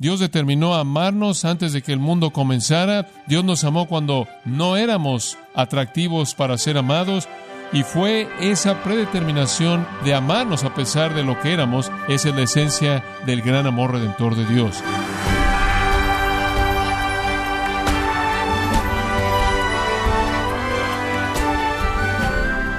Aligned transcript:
Dios 0.00 0.18
determinó 0.18 0.76
amarnos 0.76 1.44
antes 1.44 1.74
de 1.74 1.82
que 1.82 1.92
el 1.92 1.98
mundo 1.98 2.30
comenzara. 2.30 3.06
Dios 3.26 3.44
nos 3.44 3.64
amó 3.64 3.86
cuando 3.86 4.26
no 4.46 4.78
éramos 4.78 5.36
atractivos 5.54 6.34
para 6.34 6.56
ser 6.56 6.78
amados. 6.78 7.28
Y 7.70 7.82
fue 7.82 8.26
esa 8.40 8.82
predeterminación 8.82 9.86
de 10.02 10.14
amarnos 10.14 10.64
a 10.64 10.72
pesar 10.72 11.14
de 11.14 11.22
lo 11.22 11.38
que 11.38 11.52
éramos, 11.52 11.92
esa 12.08 12.30
es 12.30 12.34
la 12.34 12.42
esencia 12.42 13.04
del 13.26 13.42
gran 13.42 13.66
amor 13.66 13.92
redentor 13.92 14.36
de 14.36 14.46
Dios. 14.46 14.82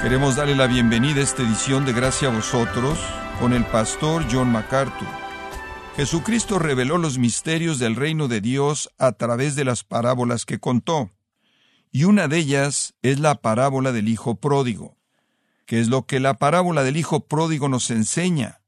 Queremos 0.01 0.35
darle 0.35 0.55
la 0.55 0.65
bienvenida 0.65 1.19
a 1.19 1.23
esta 1.23 1.43
edición 1.43 1.85
de 1.85 1.93
Gracia 1.93 2.29
a 2.29 2.31
vosotros 2.31 2.97
con 3.39 3.53
el 3.53 3.63
pastor 3.65 4.25
John 4.29 4.51
MacArthur. 4.51 5.30
Jesucristo 5.95 6.57
reveló 6.57 6.97
los 6.97 7.17
misterios 7.17 7.77
del 7.77 7.95
reino 7.95 8.27
de 8.27 8.41
Dios 8.41 8.89
a 8.97 9.11
través 9.11 9.55
de 9.55 9.65
las 9.65 9.83
parábolas 9.83 10.45
que 10.45 10.59
contó, 10.59 11.11
y 11.91 12.05
una 12.05 12.27
de 12.27 12.37
ellas 12.37 12.95
es 13.01 13.19
la 13.19 13.35
parábola 13.41 13.91
del 13.91 14.07
Hijo 14.07 14.35
Pródigo. 14.35 14.97
¿Qué 15.65 15.79
es 15.79 15.89
lo 15.89 16.05
que 16.05 16.19
la 16.19 16.35
parábola 16.35 16.83
del 16.83 16.97
Hijo 16.97 17.27
Pródigo 17.27 17.69
nos 17.69 17.91
enseña? 17.91 18.61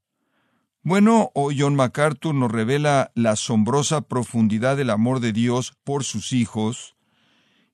Bueno, 0.82 1.30
hoy 1.34 1.58
John 1.58 1.74
MacArthur 1.74 2.34
nos 2.34 2.52
revela 2.52 3.10
la 3.14 3.32
asombrosa 3.32 4.02
profundidad 4.02 4.76
del 4.76 4.90
amor 4.90 5.20
de 5.20 5.32
Dios 5.32 5.74
por 5.84 6.04
sus 6.04 6.32
hijos 6.32 6.96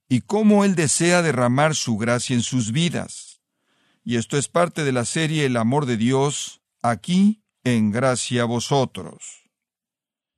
y 0.09 0.21
cómo 0.21 0.65
Él 0.65 0.77
desea 0.77 1.23
derramar 1.23 1.75
su 1.75 1.97
gracia 1.97 2.35
en 2.35 2.43
sus 2.43 2.71
vidas 2.71 3.31
y 4.05 4.17
esto 4.17 4.37
es 4.37 4.49
parte 4.49 4.85
de 4.85 4.93
la 4.93 5.05
serie 5.05 5.47
El 5.47 5.57
amor 5.57 5.87
de 5.87 5.97
Dios, 5.97 6.63
aquí 6.83 7.43
en 7.65 7.91
gracia 7.91 8.43
a 8.43 8.47
vosotros. 8.47 9.40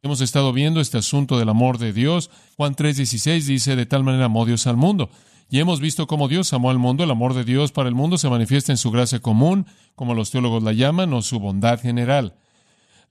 Hemos 0.04 0.20
estado 0.20 0.52
viendo 0.52 0.80
este 0.80 0.98
asunto 0.98 1.38
del 1.38 1.48
amor 1.48 1.78
de 1.78 1.92
Dios. 1.92 2.28
Juan 2.56 2.74
3:16 2.74 3.44
dice, 3.44 3.76
de 3.76 3.86
tal 3.86 4.02
manera 4.02 4.24
amó 4.24 4.44
Dios 4.44 4.66
al 4.66 4.76
mundo. 4.76 5.10
Y 5.48 5.60
hemos 5.60 5.78
visto 5.78 6.08
cómo 6.08 6.26
Dios 6.26 6.52
amó 6.52 6.70
al 6.70 6.78
mundo. 6.80 7.04
El 7.04 7.12
amor 7.12 7.34
de 7.34 7.44
Dios 7.44 7.70
para 7.70 7.88
el 7.88 7.94
mundo 7.94 8.18
se 8.18 8.28
manifiesta 8.28 8.72
en 8.72 8.78
su 8.78 8.90
gracia 8.90 9.20
común, 9.20 9.64
como 9.94 10.14
los 10.14 10.32
teólogos 10.32 10.64
la 10.64 10.72
llaman, 10.72 11.12
o 11.12 11.22
su 11.22 11.38
bondad 11.38 11.80
general. 11.80 12.34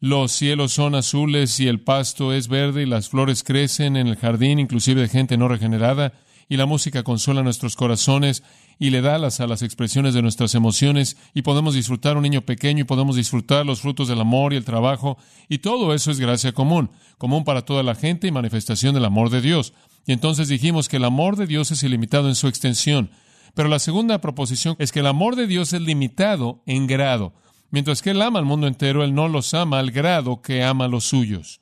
Los 0.01 0.33
cielos 0.33 0.73
son 0.73 0.93
azules 0.95 1.61
y 1.61 1.69
el 1.69 1.79
pasto 1.79 2.33
es 2.33 2.49
verde 2.49 2.81
y 2.81 2.87
las 2.87 3.07
flores 3.07 3.43
crecen 3.43 3.95
en 3.95 4.07
el 4.07 4.17
jardín, 4.17 4.59
inclusive 4.59 4.99
de 4.99 5.07
gente 5.07 5.37
no 5.37 5.47
regenerada 5.47 6.11
y 6.51 6.57
la 6.57 6.65
música 6.65 7.03
consola 7.03 7.43
nuestros 7.43 7.77
corazones 7.77 8.43
y 8.81 8.89
le 8.89 9.01
da 9.01 9.13
alas 9.13 9.39
a 9.39 9.45
las 9.45 9.61
expresiones 9.61 10.15
de 10.15 10.23
nuestras 10.23 10.55
emociones 10.55 11.15
y 11.35 11.43
podemos 11.43 11.75
disfrutar 11.75 12.17
un 12.17 12.23
niño 12.23 12.41
pequeño 12.41 12.81
y 12.81 12.83
podemos 12.83 13.15
disfrutar 13.15 13.63
los 13.63 13.79
frutos 13.79 14.07
del 14.07 14.19
amor 14.19 14.53
y 14.53 14.55
el 14.55 14.65
trabajo 14.65 15.19
y 15.47 15.59
todo 15.59 15.93
eso 15.93 16.09
es 16.09 16.19
gracia 16.19 16.53
común, 16.53 16.89
común 17.19 17.43
para 17.43 17.61
toda 17.61 17.83
la 17.83 17.93
gente 17.93 18.25
y 18.25 18.31
manifestación 18.31 18.95
del 18.95 19.05
amor 19.05 19.29
de 19.29 19.39
Dios. 19.39 19.73
Y 20.07 20.13
entonces 20.13 20.47
dijimos 20.47 20.89
que 20.89 20.97
el 20.97 21.05
amor 21.05 21.35
de 21.35 21.45
Dios 21.45 21.69
es 21.69 21.83
ilimitado 21.83 22.27
en 22.27 22.33
su 22.33 22.47
extensión. 22.47 23.11
Pero 23.53 23.69
la 23.69 23.77
segunda 23.77 24.19
proposición 24.19 24.75
es 24.79 24.91
que 24.91 25.01
el 25.01 25.07
amor 25.07 25.35
de 25.35 25.45
Dios 25.45 25.73
es 25.73 25.81
limitado 25.81 26.63
en 26.65 26.87
grado. 26.87 27.35
Mientras 27.69 28.01
que 28.01 28.09
Él 28.09 28.21
ama 28.23 28.39
al 28.39 28.45
mundo 28.45 28.65
entero, 28.65 29.03
Él 29.03 29.13
no 29.13 29.27
los 29.27 29.53
ama 29.53 29.77
al 29.77 29.91
grado 29.91 30.41
que 30.41 30.63
ama 30.63 30.85
a 30.85 30.87
los 30.87 31.03
suyos. 31.03 31.61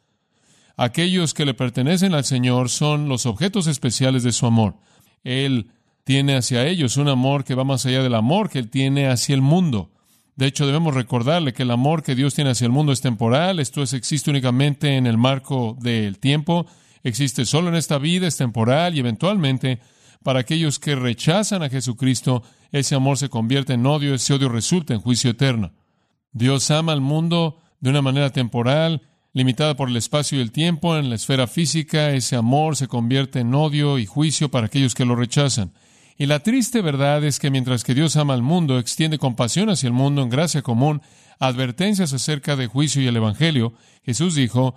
Aquellos 0.77 1.33
que 1.33 1.43
le 1.43 1.53
pertenecen 1.53 2.13
al 2.13 2.23
Señor 2.23 2.69
son 2.69 3.09
los 3.09 3.25
objetos 3.25 3.67
especiales 3.67 4.23
de 4.23 4.31
su 4.31 4.45
amor. 4.45 4.77
Él 5.25 5.73
tiene 6.03 6.35
hacia 6.35 6.65
ellos 6.65 6.97
un 6.97 7.07
amor 7.07 7.43
que 7.43 7.55
va 7.55 7.63
más 7.63 7.85
allá 7.85 8.01
del 8.01 8.15
amor 8.15 8.49
que 8.49 8.59
Él 8.59 8.69
tiene 8.69 9.07
hacia 9.07 9.35
el 9.35 9.41
mundo. 9.41 9.91
De 10.35 10.47
hecho, 10.47 10.65
debemos 10.65 10.93
recordarle 10.93 11.53
que 11.53 11.63
el 11.63 11.71
amor 11.71 12.01
que 12.01 12.15
Dios 12.15 12.33
tiene 12.33 12.51
hacia 12.51 12.65
el 12.65 12.71
mundo 12.71 12.93
es 12.93 13.01
temporal, 13.01 13.59
esto 13.59 13.83
es, 13.83 13.93
existe 13.93 14.29
únicamente 14.29 14.95
en 14.95 15.05
el 15.05 15.17
marco 15.17 15.77
del 15.81 16.17
tiempo, 16.17 16.65
existe 17.03 17.45
solo 17.45 17.69
en 17.69 17.75
esta 17.75 17.97
vida, 17.97 18.27
es 18.27 18.37
temporal 18.37 18.95
y 18.95 18.99
eventualmente 18.99 19.79
para 20.23 20.39
aquellos 20.39 20.79
que 20.79 20.95
rechazan 20.95 21.63
a 21.63 21.69
Jesucristo, 21.69 22.43
ese 22.71 22.95
amor 22.95 23.17
se 23.17 23.29
convierte 23.29 23.73
en 23.73 23.85
odio, 23.85 24.13
ese 24.13 24.33
odio 24.33 24.49
resulta 24.49 24.93
en 24.93 25.01
juicio 25.01 25.31
eterno. 25.31 25.71
Dios 26.31 26.69
ama 26.71 26.93
al 26.93 27.01
mundo 27.01 27.59
de 27.79 27.89
una 27.89 28.01
manera 28.01 28.29
temporal, 28.29 29.01
limitada 29.33 29.75
por 29.75 29.89
el 29.89 29.97
espacio 29.97 30.37
y 30.37 30.41
el 30.41 30.51
tiempo, 30.51 30.97
en 30.97 31.09
la 31.09 31.15
esfera 31.15 31.47
física, 31.47 32.11
ese 32.11 32.35
amor 32.35 32.75
se 32.75 32.87
convierte 32.87 33.39
en 33.39 33.53
odio 33.53 33.97
y 33.97 34.05
juicio 34.05 34.49
para 34.49 34.67
aquellos 34.67 34.95
que 34.95 35.05
lo 35.05 35.15
rechazan. 35.15 35.73
Y 36.21 36.25
la 36.25 36.41
triste 36.41 36.81
verdad 36.81 37.23
es 37.23 37.39
que 37.39 37.49
mientras 37.49 37.85
que 37.85 37.95
Dios 37.95 38.17
ama 38.17 38.33
al 38.33 38.41
mundo, 38.41 38.77
extiende 38.77 39.17
compasión 39.17 39.69
hacia 39.69 39.87
el 39.87 39.93
mundo 39.93 40.21
en 40.21 40.29
gracia 40.29 40.61
común, 40.61 41.01
advertencias 41.39 42.11
acerca 42.11 42.57
de 42.57 42.67
juicio 42.67 43.01
y 43.01 43.07
el 43.07 43.15
Evangelio, 43.15 43.71
Jesús 44.03 44.35
dijo, 44.35 44.75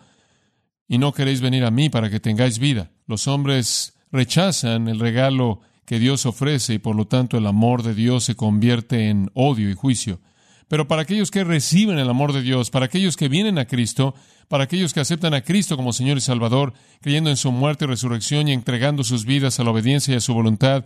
y 0.87 0.99
no 0.99 1.13
queréis 1.13 1.41
venir 1.41 1.65
a 1.65 1.73
mí 1.73 1.91
para 1.91 2.11
que 2.11 2.21
tengáis 2.21 2.61
vida. 2.61 2.93
Los 3.09 3.27
hombres 3.27 3.95
rechazan 4.13 4.87
el 4.87 5.01
regalo 5.01 5.59
que 5.85 5.99
Dios 5.99 6.27
ofrece 6.27 6.75
y 6.75 6.79
por 6.79 6.95
lo 6.95 7.09
tanto 7.09 7.37
el 7.37 7.47
amor 7.49 7.83
de 7.83 7.97
Dios 7.97 8.23
se 8.23 8.37
convierte 8.37 9.09
en 9.09 9.29
odio 9.35 9.69
y 9.69 9.75
juicio. 9.75 10.21
Pero 10.69 10.87
para 10.87 11.03
aquellos 11.03 11.33
que 11.33 11.43
reciben 11.43 11.99
el 11.99 12.09
amor 12.09 12.33
de 12.33 12.43
Dios, 12.43 12.71
para 12.71 12.87
aquellos 12.87 13.17
que 13.17 13.29
vienen 13.29 13.59
a 13.59 13.65
Cristo, 13.65 14.15
para 14.47 14.63
aquellos 14.65 14.95
que 14.95 15.01
aceptan 15.01 15.35
a 15.35 15.43
Cristo 15.43 15.77
como 15.77 15.93
Señor 15.93 16.19
y 16.19 16.21
Salvador, 16.21 16.73
creyendo 17.01 17.31
en 17.31 17.37
su 17.37 17.51
muerte 17.51 17.85
y 17.85 17.89
resurrección 17.89 18.47
y 18.47 18.53
entregando 18.53 19.03
sus 19.03 19.25
vidas 19.25 19.59
a 19.59 19.65
la 19.65 19.73
obediencia 19.73 20.15
y 20.15 20.19
a 20.19 20.21
su 20.21 20.35
voluntad, 20.35 20.85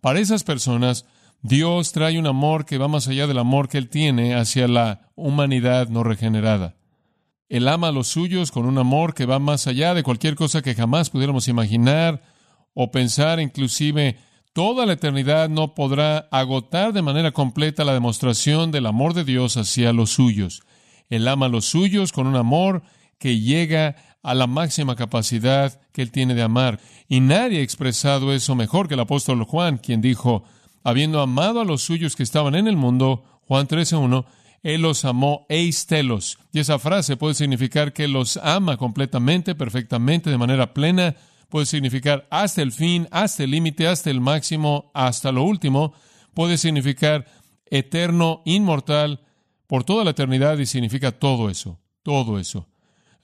para 0.00 0.20
esas 0.20 0.44
personas, 0.44 1.06
Dios 1.42 1.92
trae 1.92 2.18
un 2.18 2.26
amor 2.26 2.64
que 2.64 2.78
va 2.78 2.88
más 2.88 3.08
allá 3.08 3.26
del 3.26 3.38
amor 3.38 3.68
que 3.68 3.78
Él 3.78 3.88
tiene 3.88 4.34
hacia 4.34 4.68
la 4.68 5.10
humanidad 5.14 5.88
no 5.88 6.02
regenerada. 6.02 6.76
Él 7.48 7.68
ama 7.68 7.88
a 7.88 7.92
los 7.92 8.08
suyos 8.08 8.50
con 8.50 8.66
un 8.66 8.78
amor 8.78 9.14
que 9.14 9.26
va 9.26 9.38
más 9.38 9.66
allá 9.66 9.94
de 9.94 10.02
cualquier 10.02 10.34
cosa 10.34 10.62
que 10.62 10.74
jamás 10.74 11.10
pudiéramos 11.10 11.46
imaginar 11.48 12.22
o 12.74 12.90
pensar, 12.90 13.38
inclusive 13.40 14.16
Toda 14.56 14.86
la 14.86 14.94
eternidad 14.94 15.50
no 15.50 15.74
podrá 15.74 16.28
agotar 16.30 16.94
de 16.94 17.02
manera 17.02 17.32
completa 17.32 17.84
la 17.84 17.92
demostración 17.92 18.70
del 18.70 18.86
amor 18.86 19.12
de 19.12 19.22
Dios 19.22 19.58
hacia 19.58 19.92
los 19.92 20.08
suyos. 20.08 20.62
Él 21.10 21.28
ama 21.28 21.44
a 21.44 21.50
los 21.50 21.66
suyos 21.66 22.10
con 22.10 22.26
un 22.26 22.36
amor 22.36 22.82
que 23.18 23.38
llega 23.38 23.96
a 24.26 24.34
la 24.34 24.48
máxima 24.48 24.96
capacidad 24.96 25.80
que 25.92 26.02
Él 26.02 26.10
tiene 26.10 26.34
de 26.34 26.42
amar. 26.42 26.80
Y 27.08 27.20
nadie 27.20 27.60
ha 27.60 27.62
expresado 27.62 28.32
eso 28.34 28.56
mejor 28.56 28.88
que 28.88 28.94
el 28.94 29.00
apóstol 29.00 29.44
Juan, 29.44 29.78
quien 29.78 30.00
dijo, 30.00 30.42
habiendo 30.82 31.20
amado 31.20 31.60
a 31.60 31.64
los 31.64 31.82
suyos 31.82 32.16
que 32.16 32.24
estaban 32.24 32.56
en 32.56 32.66
el 32.66 32.76
mundo, 32.76 33.24
Juan 33.46 33.68
13.1, 33.68 34.26
Él 34.64 34.82
los 34.82 35.04
amó 35.04 35.46
eistelos. 35.48 36.38
Y 36.52 36.58
esa 36.58 36.80
frase 36.80 37.16
puede 37.16 37.34
significar 37.34 37.92
que 37.92 38.08
los 38.08 38.36
ama 38.38 38.76
completamente, 38.76 39.54
perfectamente, 39.54 40.28
de 40.28 40.38
manera 40.38 40.74
plena, 40.74 41.14
puede 41.48 41.66
significar 41.66 42.26
hasta 42.28 42.62
el 42.62 42.72
fin, 42.72 43.06
hasta 43.12 43.44
el 43.44 43.52
límite, 43.52 43.86
hasta 43.86 44.10
el 44.10 44.20
máximo, 44.20 44.90
hasta 44.92 45.30
lo 45.30 45.44
último, 45.44 45.92
puede 46.34 46.58
significar 46.58 47.26
eterno, 47.70 48.42
inmortal, 48.44 49.20
por 49.68 49.84
toda 49.84 50.02
la 50.04 50.10
eternidad 50.10 50.58
y 50.58 50.66
significa 50.66 51.12
todo 51.12 51.48
eso, 51.48 51.78
todo 52.02 52.40
eso. 52.40 52.66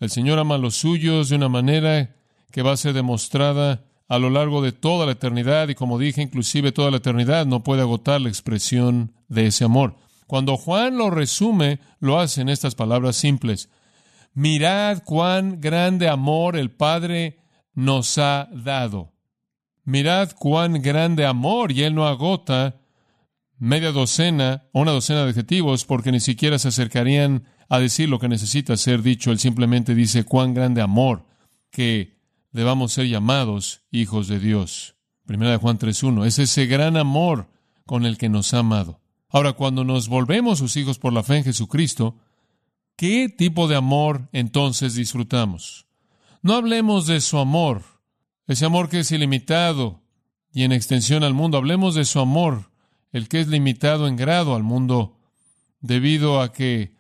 El 0.03 0.11
Señor 0.11 0.41
ama 0.41 0.57
a 0.57 0.59
los 0.59 0.75
suyos 0.75 1.29
de 1.29 1.37
una 1.37 1.49
manera 1.49 2.17
que 2.51 2.63
va 2.63 2.73
a 2.73 2.77
ser 2.77 2.93
demostrada 2.93 3.85
a 4.09 4.19
lo 4.19 4.31
largo 4.31 4.61
de 4.61 4.73
toda 4.73 5.07
la 5.07 5.13
eternidad 5.13 5.69
y 5.69 5.77
como 5.77 5.97
dije, 5.97 6.21
inclusive 6.21 6.73
toda 6.73 6.91
la 6.91 6.97
eternidad 6.97 7.47
no 7.47 7.63
puede 7.63 7.83
agotar 7.83 8.21
la 8.21 8.29
expresión 8.29 9.13
de 9.29 9.47
ese 9.47 9.65
amor. 9.65 9.95
Cuando 10.27 10.57
Juan 10.57 10.99
lo 10.99 11.11
resume, 11.11 11.79
lo 12.01 12.19
hace 12.19 12.41
en 12.41 12.49
estas 12.49 12.75
palabras 12.75 13.15
simples. 13.15 13.69
Mirad 14.35 15.05
cuán 15.05 15.61
grande 15.61 16.09
amor 16.09 16.57
el 16.57 16.73
Padre 16.73 17.39
nos 17.73 18.19
ha 18.19 18.49
dado. 18.53 19.13
Mirad 19.85 20.33
cuán 20.37 20.83
grande 20.83 21.27
amor, 21.27 21.71
y 21.71 21.85
él 21.85 21.95
no 21.95 22.09
agota 22.09 22.81
media 23.57 23.93
docena 23.93 24.65
o 24.73 24.81
una 24.81 24.91
docena 24.91 25.23
de 25.23 25.31
adjetivos 25.31 25.85
porque 25.85 26.11
ni 26.11 26.19
siquiera 26.19 26.59
se 26.59 26.67
acercarían 26.67 27.45
a 27.73 27.79
decir 27.79 28.11
lo 28.11 28.19
que 28.19 28.29
necesita 28.29 28.77
ser 28.77 29.01
dicho. 29.01 29.31
Él 29.31 29.39
simplemente 29.39 29.95
dice 29.95 30.25
cuán 30.25 30.53
grande 30.53 30.83
amor 30.83 31.25
que 31.71 32.19
debamos 32.51 32.93
ser 32.93 33.07
llamados 33.07 33.81
hijos 33.91 34.29
de 34.29 34.39
Dios. 34.39 34.95
Primera 35.25 35.53
de 35.53 35.57
Juan 35.57 35.79
3.1. 35.79 36.27
Es 36.27 36.39
ese 36.39 36.67
gran 36.67 36.99
amor 36.99 37.49
con 37.87 38.05
el 38.05 38.19
que 38.19 38.29
nos 38.29 38.53
ha 38.53 38.59
amado. 38.59 39.01
Ahora, 39.31 39.55
cuando 39.55 39.85
nos 39.85 40.09
volvemos 40.09 40.59
sus 40.59 40.77
hijos 40.77 40.99
por 40.99 41.15
la 41.15 41.23
fe 41.23 41.39
en 41.39 41.45
Jesucristo, 41.45 42.19
¿qué 42.95 43.31
tipo 43.31 43.67
de 43.69 43.77
amor 43.77 44.29
entonces 44.33 44.95
disfrutamos? 44.95 45.87
No 46.43 46.53
hablemos 46.53 47.07
de 47.07 47.23
su 47.23 47.39
amor, 47.39 47.85
ese 48.49 48.67
amor 48.67 48.91
que 48.91 49.01
es 49.01 49.11
ilimitado 49.13 50.03
y 50.53 50.65
en 50.65 50.73
extensión 50.73 51.25
al 51.25 51.33
mundo. 51.33 51.57
Hablemos 51.57 51.95
de 51.95 52.05
su 52.05 52.21
amor, 52.21 52.71
el 53.13 53.29
que 53.29 53.41
es 53.41 53.49
limitado 53.49 54.09
en 54.09 54.17
grado 54.17 54.55
al 54.55 54.63
mundo, 54.63 55.17
debido 55.81 56.43
a 56.43 56.53
que 56.53 56.92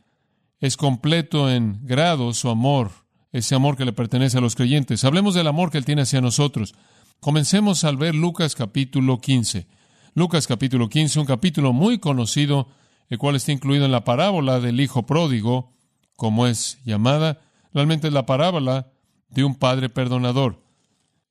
es 0.62 0.76
completo 0.76 1.50
en 1.50 1.81
grado 1.82 2.32
su 2.32 2.49
amor, 2.49 2.93
ese 3.32 3.56
amor 3.56 3.76
que 3.76 3.85
le 3.85 3.93
pertenece 3.93 4.38
a 4.38 4.41
los 4.41 4.55
creyentes. 4.55 5.03
Hablemos 5.03 5.35
del 5.35 5.49
amor 5.49 5.73
que 5.73 5.79
Él 5.79 5.85
tiene 5.85 6.03
hacia 6.03 6.20
nosotros. 6.20 6.76
Comencemos 7.19 7.82
al 7.82 7.97
ver 7.97 8.14
Lucas 8.14 8.55
capítulo 8.55 9.20
15. 9.20 9.67
Lucas 10.14 10.47
capítulo 10.47 10.88
15, 10.88 11.19
un 11.19 11.26
capítulo 11.26 11.73
muy 11.73 11.99
conocido, 11.99 12.69
el 13.09 13.19
cual 13.19 13.35
está 13.35 13.50
incluido 13.50 13.85
en 13.87 13.91
la 13.91 14.05
parábola 14.05 14.61
del 14.61 14.81
Hijo 14.81 15.05
Pródigo, 15.05 15.73
como 16.17 16.47
es 16.47 16.79
llamada. 16.85 17.41
Realmente 17.75 18.06
es 18.06 18.12
la 18.12 18.25
parábola 18.25 18.93
de 19.31 19.43
un 19.43 19.56
padre 19.56 19.88
perdonador. 19.88 20.62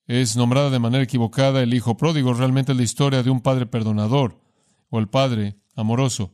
Es 0.08 0.36
nombrada 0.36 0.70
de 0.70 0.80
manera 0.80 1.06
equivocada 1.06 1.64
el 1.64 1.74
hijo 1.74 1.96
pródigo, 1.96 2.34
realmente 2.34 2.74
es 2.74 2.78
la 2.78 2.84
historia 2.84 3.24
de 3.24 3.30
un 3.30 3.40
padre 3.40 3.66
perdonador 3.66 4.42
o 4.90 5.00
el 5.00 5.08
padre 5.08 5.56
amoroso. 5.78 6.34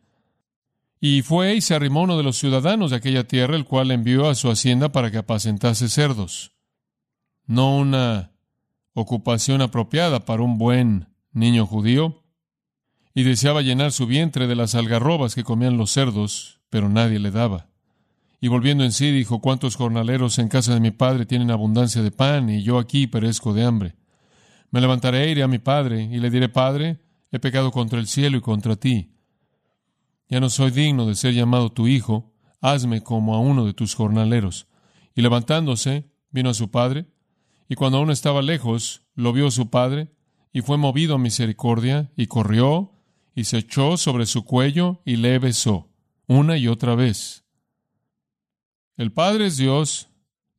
Y 1.03 1.23
fue 1.23 1.55
y 1.55 1.61
se 1.61 1.73
arrimó 1.73 2.03
uno 2.03 2.15
de 2.15 2.23
los 2.23 2.37
ciudadanos 2.37 2.91
de 2.91 2.97
aquella 2.97 3.27
tierra, 3.27 3.55
el 3.55 3.65
cual 3.65 3.89
envió 3.89 4.29
a 4.29 4.35
su 4.35 4.51
hacienda 4.51 4.91
para 4.91 5.09
que 5.09 5.17
apacentase 5.17 5.89
cerdos. 5.89 6.53
No 7.47 7.75
una 7.75 8.31
ocupación 8.93 9.63
apropiada 9.63 10.25
para 10.25 10.43
un 10.43 10.59
buen 10.59 11.07
niño 11.31 11.65
judío, 11.65 12.23
y 13.13 13.23
deseaba 13.23 13.63
llenar 13.63 13.91
su 13.91 14.05
vientre 14.05 14.45
de 14.45 14.55
las 14.55 14.75
algarrobas 14.75 15.33
que 15.33 15.43
comían 15.43 15.75
los 15.75 15.91
cerdos, 15.91 16.61
pero 16.69 16.87
nadie 16.87 17.19
le 17.19 17.31
daba. 17.31 17.67
Y 18.39 18.47
volviendo 18.47 18.83
en 18.83 18.91
sí, 18.91 19.11
dijo, 19.11 19.41
¿cuántos 19.41 19.75
jornaleros 19.75 20.39
en 20.39 20.49
casa 20.49 20.73
de 20.73 20.79
mi 20.79 20.91
padre 20.91 21.25
tienen 21.25 21.51
abundancia 21.51 22.01
de 22.03 22.11
pan 22.11 22.49
y 22.49 22.63
yo 22.63 22.79
aquí 22.79 23.07
perezco 23.07 23.53
de 23.53 23.65
hambre? 23.65 23.95
Me 24.69 24.79
levantaré 24.79 25.25
e 25.25 25.31
iré 25.31 25.43
a 25.43 25.47
mi 25.47 25.59
padre 25.59 26.03
y 26.03 26.19
le 26.19 26.29
diré, 26.29 26.47
Padre, 26.47 26.99
he 27.31 27.39
pecado 27.39 27.71
contra 27.71 27.99
el 27.99 28.07
cielo 28.07 28.37
y 28.37 28.41
contra 28.41 28.75
ti. 28.75 29.11
Ya 30.31 30.39
no 30.39 30.49
soy 30.49 30.71
digno 30.71 31.05
de 31.07 31.15
ser 31.15 31.33
llamado 31.33 31.73
tu 31.73 31.89
hijo, 31.89 32.33
hazme 32.61 33.03
como 33.03 33.35
a 33.35 33.39
uno 33.39 33.65
de 33.65 33.73
tus 33.73 33.95
jornaleros. 33.95 34.65
Y 35.13 35.21
levantándose, 35.21 36.09
vino 36.29 36.49
a 36.49 36.53
su 36.53 36.71
padre, 36.71 37.05
y 37.67 37.75
cuando 37.75 37.97
aún 37.97 38.11
estaba 38.11 38.41
lejos, 38.41 39.01
lo 39.13 39.33
vio 39.33 39.51
su 39.51 39.69
padre, 39.69 40.07
y 40.53 40.61
fue 40.61 40.77
movido 40.77 41.15
a 41.15 41.17
misericordia, 41.17 42.13
y 42.15 42.27
corrió, 42.27 42.93
y 43.35 43.43
se 43.43 43.57
echó 43.57 43.97
sobre 43.97 44.25
su 44.25 44.45
cuello, 44.45 45.01
y 45.03 45.17
le 45.17 45.37
besó, 45.37 45.89
una 46.27 46.57
y 46.57 46.69
otra 46.69 46.95
vez. 46.95 47.43
El 48.95 49.11
Padre 49.11 49.47
es 49.47 49.57
Dios, 49.57 50.07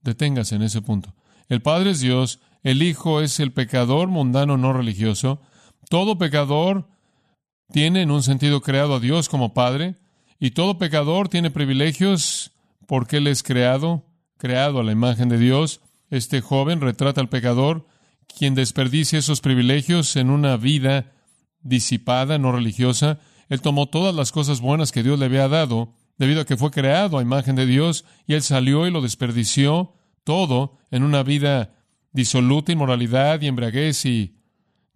deténgase 0.03 0.57
en 0.57 0.63
ese 0.63 0.83
punto. 0.83 1.15
El 1.49 1.63
Padre 1.63 1.93
es 1.93 2.01
Dios, 2.01 2.41
el 2.63 2.83
Hijo 2.83 3.23
es 3.23 3.41
el 3.41 3.53
pecador 3.53 4.09
mundano 4.09 4.59
no 4.59 4.75
religioso. 4.75 5.41
Todo 5.89 6.19
pecador 6.19 6.89
tiene 7.71 8.03
en 8.03 8.11
un 8.11 8.23
sentido 8.23 8.61
creado 8.61 8.95
a 8.95 9.01
Dios 9.01 9.29
como 9.29 9.55
Padre, 9.55 9.97
y 10.39 10.51
todo 10.51 10.79
pecador 10.79 11.29
tiene 11.29 11.51
privilegios 11.51 12.53
porque 12.87 13.19
Él 13.19 13.29
es 13.29 13.43
creado, 13.43 14.05
creado 14.39 14.81
a 14.81 14.83
la 14.83 14.93
imagen 14.93 15.29
de 15.29 15.39
Dios. 15.39 15.81
Este 16.11 16.41
joven 16.41 16.81
retrata 16.81 17.21
al 17.21 17.29
pecador, 17.29 17.87
quien 18.37 18.55
desperdicia 18.55 19.19
esos 19.19 19.41
privilegios 19.41 20.17
en 20.17 20.31
una 20.31 20.57
vida 20.57 21.13
disipada, 21.63 22.39
no 22.39 22.51
religiosa. 22.53 23.21
Él 23.49 23.61
tomó 23.61 23.87
todas 23.87 24.15
las 24.15 24.33
cosas 24.33 24.61
buenas 24.61 24.93
que 24.93 25.03
Dios 25.03 25.19
le 25.19 25.27
había 25.27 25.49
dado 25.49 25.95
debido 26.19 26.41
a 26.41 26.45
que 26.45 26.57
fue 26.57 26.71
creado 26.71 27.19
a 27.19 27.23
imagen 27.23 27.57
de 27.57 27.67
Dios 27.67 28.05
y 28.27 28.35
él 28.35 28.43
salió 28.43 28.87
y 28.87 28.91
lo 28.91 29.01
desperdició 29.01 29.95
todo 30.25 30.79
en 30.91 31.03
una 31.03 31.23
vida 31.23 31.75
disoluta, 32.13 32.73
inmoralidad 32.73 33.41
y 33.41 33.47
embriaguez 33.47 34.05
y 34.07 34.37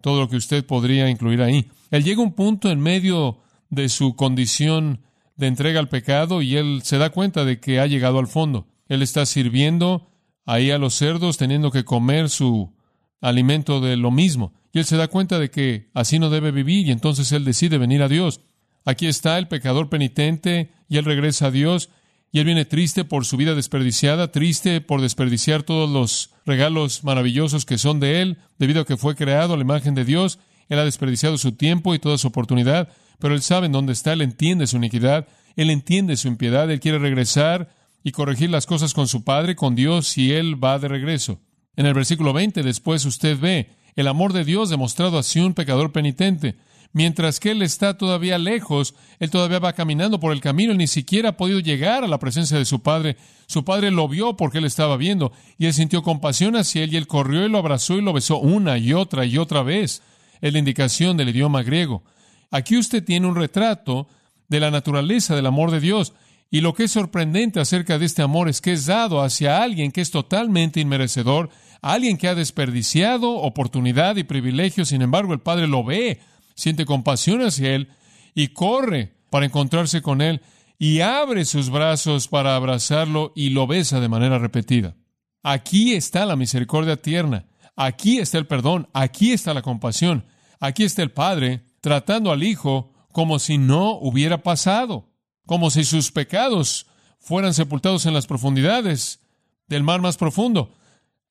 todo 0.01 0.21
lo 0.21 0.29
que 0.29 0.37
usted 0.37 0.65
podría 0.65 1.09
incluir 1.09 1.41
ahí. 1.41 1.69
Él 1.91 2.03
llega 2.03 2.21
un 2.21 2.33
punto 2.33 2.69
en 2.69 2.79
medio 2.79 3.39
de 3.69 3.89
su 3.89 4.15
condición 4.15 5.01
de 5.35 5.47
entrega 5.47 5.79
al 5.79 5.89
pecado 5.89 6.41
y 6.41 6.55
él 6.55 6.81
se 6.83 6.97
da 6.97 7.11
cuenta 7.11 7.45
de 7.45 7.59
que 7.59 7.79
ha 7.79 7.87
llegado 7.87 8.19
al 8.19 8.27
fondo. 8.27 8.67
Él 8.87 9.01
está 9.01 9.25
sirviendo 9.25 10.09
ahí 10.45 10.71
a 10.71 10.77
los 10.77 10.95
cerdos, 10.95 11.37
teniendo 11.37 11.71
que 11.71 11.85
comer 11.85 12.29
su 12.29 12.73
alimento 13.21 13.81
de 13.81 13.97
lo 13.97 14.11
mismo. 14.11 14.53
Y 14.73 14.79
él 14.79 14.85
se 14.85 14.97
da 14.97 15.07
cuenta 15.07 15.39
de 15.39 15.49
que 15.49 15.89
así 15.93 16.19
no 16.19 16.29
debe 16.29 16.51
vivir 16.51 16.87
y 16.87 16.91
entonces 16.91 17.31
él 17.31 17.45
decide 17.45 17.77
venir 17.77 18.01
a 18.01 18.07
Dios. 18.07 18.41
Aquí 18.85 19.07
está 19.07 19.37
el 19.37 19.47
pecador 19.47 19.89
penitente 19.89 20.71
y 20.87 20.97
él 20.97 21.05
regresa 21.05 21.47
a 21.47 21.51
Dios 21.51 21.89
y 22.31 22.39
él 22.39 22.45
viene 22.45 22.65
triste 22.65 23.05
por 23.05 23.25
su 23.25 23.37
vida 23.37 23.55
desperdiciada, 23.55 24.31
triste 24.31 24.81
por 24.81 25.01
desperdiciar 25.01 25.63
todos 25.63 25.89
los 25.89 26.31
regalos 26.45 27.03
maravillosos 27.03 27.65
que 27.65 27.77
son 27.77 27.99
de 27.99 28.21
él, 28.21 28.37
debido 28.57 28.81
a 28.81 28.85
que 28.85 28.97
fue 28.97 29.15
creado 29.15 29.53
a 29.53 29.57
la 29.57 29.63
imagen 29.63 29.95
de 29.95 30.05
Dios. 30.05 30.39
Él 30.69 30.79
ha 30.79 30.85
desperdiciado 30.85 31.37
su 31.37 31.53
tiempo 31.53 31.95
y 31.95 31.99
toda 31.99 32.17
su 32.17 32.27
oportunidad, 32.27 32.89
pero 33.19 33.33
él 33.33 33.41
sabe 33.41 33.67
en 33.67 33.71
dónde 33.71 33.93
está, 33.93 34.13
él 34.13 34.21
entiende 34.21 34.67
su 34.67 34.77
iniquidad, 34.77 35.27
él 35.55 35.69
entiende 35.69 36.17
su 36.17 36.27
impiedad, 36.27 36.69
él 36.69 36.79
quiere 36.79 36.99
regresar 36.99 37.69
y 38.03 38.11
corregir 38.11 38.49
las 38.49 38.65
cosas 38.65 38.93
con 38.93 39.07
su 39.07 39.23
Padre, 39.23 39.55
con 39.55 39.75
Dios, 39.75 40.17
y 40.17 40.31
él 40.31 40.63
va 40.63 40.79
de 40.79 40.87
regreso. 40.87 41.39
En 41.75 41.85
el 41.85 41.93
versículo 41.93 42.33
20 42.33 42.63
después 42.63 43.05
usted 43.05 43.39
ve 43.39 43.69
el 43.95 44.07
amor 44.07 44.33
de 44.33 44.45
Dios 44.45 44.69
demostrado 44.69 45.17
hacia 45.17 45.45
un 45.45 45.53
pecador 45.53 45.91
penitente. 45.91 46.55
Mientras 46.93 47.39
que 47.39 47.51
él 47.51 47.61
está 47.61 47.97
todavía 47.97 48.37
lejos, 48.37 48.95
él 49.19 49.29
todavía 49.29 49.59
va 49.59 49.73
caminando 49.73 50.19
por 50.19 50.31
el 50.31 50.41
camino, 50.41 50.71
él 50.71 50.77
ni 50.77 50.87
siquiera 50.87 51.29
ha 51.29 51.37
podido 51.37 51.59
llegar 51.59 52.03
a 52.03 52.07
la 52.07 52.19
presencia 52.19 52.57
de 52.57 52.65
su 52.65 52.81
padre. 52.81 53.17
Su 53.45 53.65
padre 53.65 53.91
lo 53.91 54.07
vio 54.07 54.37
porque 54.37 54.59
él 54.59 54.65
estaba 54.65 54.97
viendo, 54.97 55.31
y 55.57 55.65
él 55.65 55.73
sintió 55.73 56.01
compasión 56.01 56.55
hacia 56.55 56.83
él, 56.83 56.93
y 56.93 56.97
él 56.97 57.07
corrió 57.07 57.45
y 57.45 57.49
lo 57.49 57.57
abrazó 57.57 57.97
y 57.97 58.01
lo 58.01 58.13
besó 58.13 58.39
una 58.39 58.77
y 58.77 58.93
otra 58.93 59.25
y 59.25 59.37
otra 59.37 59.63
vez. 59.63 60.01
Es 60.41 60.53
la 60.53 60.59
indicación 60.59 61.17
del 61.17 61.29
idioma 61.29 61.63
griego. 61.63 62.03
Aquí 62.51 62.77
usted 62.77 63.03
tiene 63.03 63.27
un 63.27 63.35
retrato 63.35 64.07
de 64.47 64.59
la 64.59 64.71
naturaleza 64.71 65.35
del 65.35 65.45
amor 65.45 65.71
de 65.71 65.79
Dios. 65.79 66.13
Y 66.49 66.61
lo 66.61 66.73
que 66.73 66.85
es 66.85 66.91
sorprendente 66.91 67.59
acerca 67.59 67.99
de 67.99 68.05
este 68.05 68.21
amor 68.21 68.47
es 68.47 68.61
que 68.61 68.71
es 68.71 68.85
dado 68.85 69.21
hacia 69.21 69.61
alguien 69.61 69.91
que 69.91 70.01
es 70.01 70.11
totalmente 70.11 70.79
inmerecedor, 70.79 71.49
alguien 71.81 72.17
que 72.17 72.29
ha 72.29 72.35
desperdiciado 72.35 73.31
oportunidad 73.31 74.15
y 74.15 74.23
privilegio, 74.23 74.85
sin 74.85 75.01
embargo 75.01 75.33
el 75.33 75.41
Padre 75.41 75.67
lo 75.67 75.83
ve 75.83 76.21
siente 76.57 76.85
compasión 76.85 77.41
hacia 77.41 77.75
él 77.75 77.89
y 78.33 78.49
corre 78.49 79.13
para 79.29 79.45
encontrarse 79.45 80.01
con 80.01 80.21
él 80.21 80.41
y 80.77 80.99
abre 80.99 81.45
sus 81.45 81.69
brazos 81.69 82.27
para 82.27 82.55
abrazarlo 82.55 83.31
y 83.35 83.49
lo 83.49 83.67
besa 83.67 83.99
de 83.99 84.09
manera 84.09 84.39
repetida. 84.39 84.95
Aquí 85.43 85.93
está 85.93 86.25
la 86.25 86.35
misericordia 86.35 86.97
tierna, 86.97 87.45
aquí 87.77 88.19
está 88.19 88.37
el 88.37 88.47
perdón, 88.47 88.89
aquí 88.91 89.31
está 89.31 89.53
la 89.53 89.61
compasión, 89.61 90.25
aquí 90.59 90.83
está 90.83 91.03
el 91.03 91.11
Padre 91.11 91.63
tratando 91.79 92.31
al 92.33 92.43
Hijo 92.43 92.91
como 93.13 93.39
si 93.39 93.57
no 93.57 93.91
hubiera 93.91 94.43
pasado, 94.43 95.09
como 95.45 95.69
si 95.69 95.85
sus 95.85 96.11
pecados 96.11 96.87
fueran 97.19 97.53
sepultados 97.53 98.05
en 98.05 98.13
las 98.13 98.27
profundidades 98.27 99.21
del 99.67 99.83
mar 99.83 100.01
más 100.01 100.17
profundo, 100.17 100.73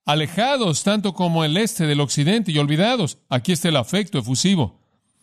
alejados 0.04 0.82
tanto 0.82 1.12
como 1.12 1.44
el 1.44 1.56
este 1.56 1.86
del 1.86 2.00
occidente 2.00 2.52
y 2.52 2.58
olvidados. 2.58 3.18
Aquí 3.28 3.52
está 3.52 3.68
el 3.68 3.76
afecto 3.76 4.18
efusivo. 4.18 4.80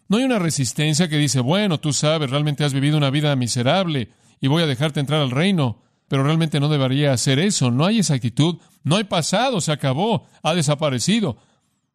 No 0.07 0.17
hay 0.17 0.23
una 0.25 0.39
resistencia 0.39 1.07
que 1.07 1.17
dice, 1.17 1.39
bueno, 1.39 1.79
tú 1.79 1.93
sabes, 1.93 2.29
realmente 2.29 2.63
has 2.63 2.73
vivido 2.73 2.97
una 2.97 3.09
vida 3.09 3.35
miserable 3.35 4.09
y 4.41 4.47
voy 4.47 4.61
a 4.63 4.67
dejarte 4.67 4.99
entrar 4.99 5.21
al 5.21 5.31
reino, 5.31 5.81
pero 6.13 6.25
realmente 6.25 6.59
no 6.59 6.69
debería 6.69 7.11
hacer 7.11 7.39
eso. 7.39 7.71
No 7.71 7.87
hay 7.87 7.97
esa 7.97 8.13
actitud, 8.13 8.57
no 8.83 8.97
hay 8.97 9.03
pasado, 9.05 9.59
se 9.61 9.71
acabó, 9.71 10.27
ha 10.43 10.53
desaparecido. 10.53 11.37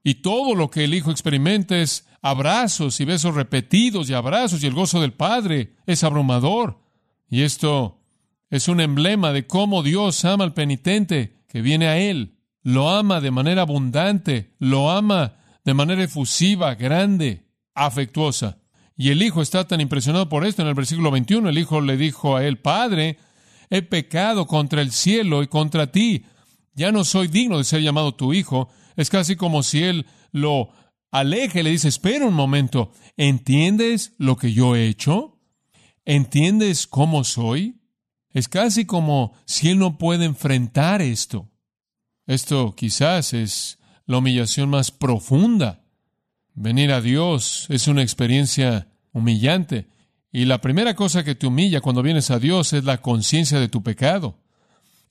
Y 0.02 0.14
todo 0.14 0.56
lo 0.56 0.72
que 0.72 0.82
el 0.82 0.92
Hijo 0.92 1.12
experimenta 1.12 1.78
es 1.78 2.04
abrazos 2.20 2.98
y 2.98 3.04
besos 3.04 3.36
repetidos 3.36 4.10
y 4.10 4.14
abrazos 4.14 4.64
y 4.64 4.66
el 4.66 4.74
gozo 4.74 5.00
del 5.00 5.12
Padre 5.12 5.76
es 5.86 6.02
abrumador. 6.02 6.80
Y 7.30 7.42
esto 7.42 8.00
es 8.50 8.66
un 8.66 8.80
emblema 8.80 9.32
de 9.32 9.46
cómo 9.46 9.84
Dios 9.84 10.24
ama 10.24 10.42
al 10.42 10.52
penitente 10.52 11.36
que 11.46 11.62
viene 11.62 11.86
a 11.86 11.98
Él. 11.98 12.40
Lo 12.64 12.90
ama 12.90 13.20
de 13.20 13.30
manera 13.30 13.62
abundante, 13.62 14.56
lo 14.58 14.90
ama 14.90 15.34
de 15.64 15.74
manera 15.74 16.02
efusiva, 16.02 16.74
grande 16.74 17.44
afectuosa. 17.72 18.58
Y 18.96 19.10
el 19.10 19.22
hijo 19.22 19.42
está 19.42 19.68
tan 19.68 19.80
impresionado 19.80 20.28
por 20.28 20.44
esto 20.44 20.62
en 20.62 20.66
el 20.66 20.74
versículo 20.74 21.12
21. 21.12 21.50
El 21.50 21.58
hijo 21.58 21.80
le 21.80 21.96
dijo 21.96 22.34
a 22.34 22.44
él, 22.44 22.58
Padre, 22.58 23.16
he 23.70 23.82
pecado 23.82 24.46
contra 24.46 24.82
el 24.82 24.92
cielo 24.92 25.42
y 25.42 25.48
contra 25.48 25.90
ti. 25.90 26.24
Ya 26.74 26.92
no 26.92 27.04
soy 27.04 27.28
digno 27.28 27.58
de 27.58 27.64
ser 27.64 27.82
llamado 27.82 28.14
tu 28.14 28.32
hijo. 28.32 28.68
Es 28.96 29.10
casi 29.10 29.36
como 29.36 29.62
si 29.62 29.82
él 29.82 30.06
lo 30.32 30.70
aleje 31.10 31.60
y 31.60 31.62
le 31.62 31.70
dice, 31.70 31.88
espera 31.88 32.26
un 32.26 32.34
momento, 32.34 32.92
¿entiendes 33.16 34.14
lo 34.18 34.36
que 34.36 34.52
yo 34.52 34.76
he 34.76 34.86
hecho? 34.86 35.38
¿Entiendes 36.04 36.86
cómo 36.86 37.24
soy? 37.24 37.80
Es 38.30 38.48
casi 38.48 38.84
como 38.84 39.34
si 39.46 39.70
él 39.70 39.78
no 39.78 39.98
puede 39.98 40.24
enfrentar 40.24 41.02
esto. 41.02 41.50
Esto 42.26 42.74
quizás 42.76 43.32
es 43.32 43.78
la 44.06 44.18
humillación 44.18 44.70
más 44.70 44.90
profunda 44.90 45.82
Venir 46.60 46.90
a 46.90 47.00
Dios 47.00 47.66
es 47.68 47.86
una 47.86 48.02
experiencia 48.02 48.88
humillante. 49.12 49.86
Y 50.30 50.44
la 50.44 50.60
primera 50.60 50.94
cosa 50.94 51.24
que 51.24 51.34
te 51.34 51.46
humilla 51.46 51.80
cuando 51.80 52.02
vienes 52.02 52.30
a 52.30 52.38
Dios 52.38 52.72
es 52.72 52.84
la 52.84 53.00
conciencia 53.00 53.58
de 53.58 53.68
tu 53.68 53.82
pecado. 53.82 54.38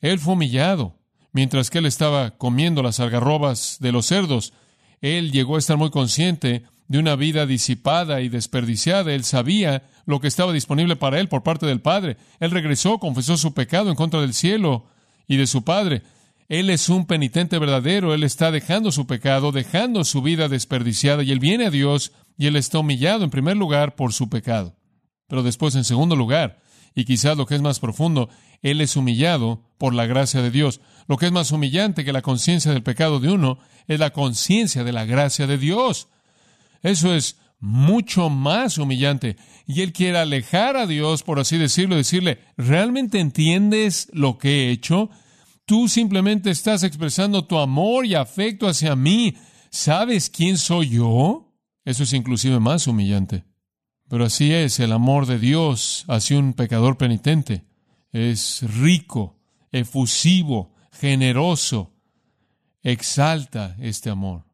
Él 0.02 0.20
fue 0.20 0.34
humillado. 0.34 0.96
Mientras 1.34 1.70
que 1.70 1.80
él 1.80 1.86
estaba 1.86 2.38
comiendo 2.38 2.82
las 2.82 3.00
algarrobas 3.00 3.78
de 3.80 3.92
los 3.92 4.06
cerdos, 4.08 4.54
él 5.02 5.32
llegó 5.32 5.56
a 5.56 5.60
estar 5.60 5.78
muy 5.78 5.90
consciente 5.90 6.64
de 6.88 7.00
una 7.00 7.16
vida 7.16 7.46
disipada 7.46 8.22
y 8.22 8.30
desperdiciada. 8.30 9.14
Él 9.14 9.24
sabía 9.24 9.84
lo 10.06 10.20
que 10.20 10.28
estaba 10.28 10.54
disponible 10.54 10.96
para 10.96 11.20
él 11.20 11.28
por 11.28 11.44
parte 11.44 11.66
del 11.66 11.82
Padre. 11.82 12.18
Él 12.40 12.52
regresó, 12.52 12.98
confesó 13.00 13.38
su 13.38 13.54
pecado 13.54 13.90
en 13.90 13.96
contra 13.96 14.22
del 14.22 14.34
cielo 14.34 14.86
y 15.28 15.38
de 15.38 15.48
su 15.48 15.64
Padre. 15.64 16.04
Él 16.48 16.70
es 16.70 16.88
un 16.88 17.06
penitente 17.06 17.60
verdadero, 17.60 18.14
él 18.14 18.24
está 18.24 18.52
dejando 18.52 18.92
su 18.94 19.06
pecado, 19.06 19.52
dejando 19.52 20.06
su 20.06 20.22
vida 20.22 20.48
desperdiciada, 20.48 21.22
y 21.24 21.34
él 21.34 21.40
viene 21.40 21.66
a 21.66 21.72
Dios 21.72 22.14
y 22.38 22.48
él 22.48 22.56
está 22.56 22.80
humillado 22.80 23.26
en 23.26 23.30
primer 23.30 23.58
lugar 23.58 23.96
por 23.96 24.14
su 24.14 24.30
pecado. 24.30 24.77
Pero 25.28 25.44
después, 25.44 25.76
en 25.76 25.84
segundo 25.84 26.16
lugar, 26.16 26.62
y 26.96 27.06
quizás 27.06 27.38
lo 27.38 27.46
que 27.46 27.56
es 27.56 27.62
más 27.62 27.80
profundo, 27.80 28.30
él 28.62 28.82
es 28.82 28.96
humillado 28.96 29.62
por 29.78 29.94
la 29.94 30.06
gracia 30.08 30.42
de 30.42 30.52
Dios. 30.52 30.82
Lo 31.08 31.18
que 31.18 31.28
es 31.28 31.32
más 31.32 31.52
humillante 31.52 32.04
que 32.04 32.14
la 32.14 32.22
conciencia 32.22 32.72
del 32.72 32.84
pecado 32.84 33.20
de 33.20 33.32
uno 33.32 33.60
es 33.88 34.00
la 34.00 34.12
conciencia 34.12 34.84
de 34.84 34.92
la 34.92 35.06
gracia 35.06 35.46
de 35.46 35.58
Dios. 35.58 36.08
Eso 36.82 37.14
es 37.14 37.38
mucho 37.60 38.30
más 38.30 38.78
humillante. 38.78 39.38
Y 39.66 39.82
él 39.82 39.94
quiere 39.94 40.18
alejar 40.18 40.76
a 40.76 40.88
Dios, 40.88 41.24
por 41.24 41.40
así 41.40 41.58
decirlo, 41.58 41.96
decirle, 41.96 42.40
¿realmente 42.56 43.20
entiendes 43.20 44.10
lo 44.14 44.38
que 44.38 44.68
he 44.68 44.72
hecho? 44.72 45.10
Tú 45.66 45.88
simplemente 45.88 46.50
estás 46.50 46.84
expresando 46.84 47.46
tu 47.46 47.58
amor 47.58 48.06
y 48.06 48.16
afecto 48.16 48.68
hacia 48.68 48.96
mí. 48.96 49.36
¿Sabes 49.70 50.30
quién 50.30 50.58
soy 50.58 50.90
yo? 50.90 51.54
Eso 51.84 52.04
es 52.04 52.14
inclusive 52.14 52.60
más 52.60 52.88
humillante. 52.88 53.44
Pero 54.10 54.26
así 54.26 54.54
es 54.54 54.80
el 54.80 54.94
amor 54.94 55.26
de 55.26 55.40
Dios 55.40 56.06
hacia 56.08 56.40
un 56.40 56.54
pecador 56.54 56.98
penitente. 56.98 57.64
Es 58.12 58.64
rico, 58.80 59.38
efusivo, 59.72 60.74
generoso. 60.92 61.94
Exalta 62.84 63.76
este 63.80 64.10
amor. 64.10 64.46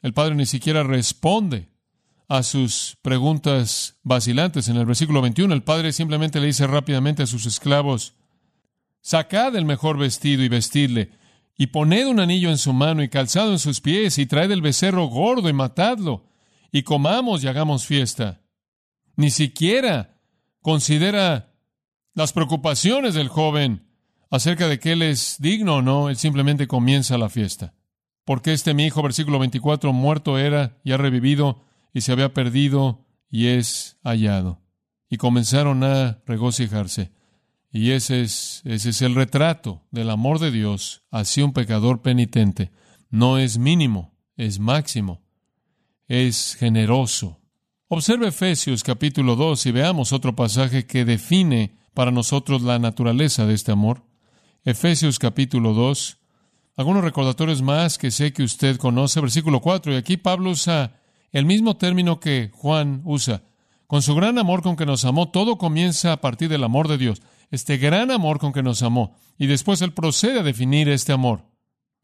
El 0.00 0.14
Padre 0.14 0.34
ni 0.34 0.46
siquiera 0.46 0.82
responde 0.82 1.68
a 2.28 2.42
sus 2.42 2.96
preguntas 3.02 3.98
vacilantes. 4.02 4.68
En 4.68 4.76
el 4.76 4.86
versículo 4.86 5.20
21, 5.20 5.52
el 5.52 5.62
Padre 5.62 5.92
simplemente 5.92 6.40
le 6.40 6.46
dice 6.46 6.66
rápidamente 6.66 7.22
a 7.22 7.26
sus 7.26 7.44
esclavos, 7.46 8.14
Sacad 9.02 9.56
el 9.56 9.64
mejor 9.64 9.98
vestido 9.98 10.42
y 10.42 10.48
vestidle, 10.48 11.10
y 11.58 11.66
poned 11.66 12.06
un 12.06 12.20
anillo 12.20 12.50
en 12.50 12.58
su 12.58 12.72
mano 12.72 13.02
y 13.02 13.08
calzado 13.08 13.52
en 13.52 13.58
sus 13.58 13.80
pies, 13.80 14.16
y 14.18 14.26
traed 14.26 14.50
el 14.50 14.62
becerro 14.62 15.06
gordo 15.06 15.48
y 15.48 15.52
matadlo, 15.52 16.24
y 16.70 16.84
comamos 16.84 17.44
y 17.44 17.48
hagamos 17.48 17.84
fiesta. 17.84 18.41
Ni 19.16 19.30
siquiera 19.30 20.18
considera 20.60 21.52
las 22.14 22.32
preocupaciones 22.32 23.14
del 23.14 23.28
joven 23.28 23.86
acerca 24.30 24.68
de 24.68 24.78
que 24.78 24.92
él 24.92 25.02
es 25.02 25.36
digno 25.40 25.76
o 25.76 25.82
no, 25.82 26.08
él 26.08 26.16
simplemente 26.16 26.66
comienza 26.66 27.18
la 27.18 27.28
fiesta. 27.28 27.74
Porque 28.24 28.52
este 28.52 28.74
mi 28.74 28.84
hijo, 28.86 29.02
versículo 29.02 29.38
24, 29.38 29.92
muerto 29.92 30.38
era 30.38 30.78
y 30.84 30.92
ha 30.92 30.96
revivido, 30.96 31.64
y 31.92 32.00
se 32.00 32.12
había 32.12 32.32
perdido 32.32 33.04
y 33.30 33.48
es 33.48 33.98
hallado. 34.04 34.60
Y 35.08 35.16
comenzaron 35.18 35.84
a 35.84 36.22
regocijarse. 36.26 37.12
Y 37.70 37.90
ese 37.90 38.22
es, 38.22 38.62
ese 38.64 38.90
es 38.90 39.02
el 39.02 39.14
retrato 39.14 39.82
del 39.90 40.10
amor 40.10 40.38
de 40.38 40.50
Dios 40.50 41.02
hacia 41.10 41.44
un 41.44 41.52
pecador 41.52 42.02
penitente. 42.02 42.70
No 43.10 43.38
es 43.38 43.58
mínimo, 43.58 44.14
es 44.36 44.58
máximo, 44.58 45.22
es 46.06 46.54
generoso. 46.54 47.41
Observe 47.94 48.28
Efesios 48.28 48.82
capítulo 48.82 49.36
2 49.36 49.66
y 49.66 49.70
veamos 49.70 50.14
otro 50.14 50.34
pasaje 50.34 50.86
que 50.86 51.04
define 51.04 51.76
para 51.92 52.10
nosotros 52.10 52.62
la 52.62 52.78
naturaleza 52.78 53.44
de 53.44 53.52
este 53.52 53.70
amor. 53.70 54.02
Efesios 54.64 55.18
capítulo 55.18 55.74
2. 55.74 56.16
Algunos 56.78 57.04
recordatorios 57.04 57.60
más 57.60 57.98
que 57.98 58.10
sé 58.10 58.32
que 58.32 58.44
usted 58.44 58.78
conoce. 58.78 59.20
Versículo 59.20 59.60
4. 59.60 59.92
Y 59.92 59.96
aquí 59.96 60.16
Pablo 60.16 60.52
usa 60.52 61.02
el 61.32 61.44
mismo 61.44 61.76
término 61.76 62.18
que 62.18 62.50
Juan 62.54 63.02
usa. 63.04 63.42
Con 63.86 64.00
su 64.00 64.14
gran 64.14 64.38
amor 64.38 64.62
con 64.62 64.76
que 64.76 64.86
nos 64.86 65.04
amó, 65.04 65.28
todo 65.28 65.58
comienza 65.58 66.14
a 66.14 66.20
partir 66.22 66.48
del 66.48 66.64
amor 66.64 66.88
de 66.88 66.96
Dios 66.96 67.20
este 67.50 67.76
gran 67.76 68.10
amor 68.10 68.38
con 68.38 68.54
que 68.54 68.62
nos 68.62 68.82
amó. 68.82 69.14
Y 69.36 69.48
después 69.48 69.82
Él 69.82 69.92
procede 69.92 70.40
a 70.40 70.44
definir 70.44 70.88
este 70.88 71.12
amor. 71.12 71.44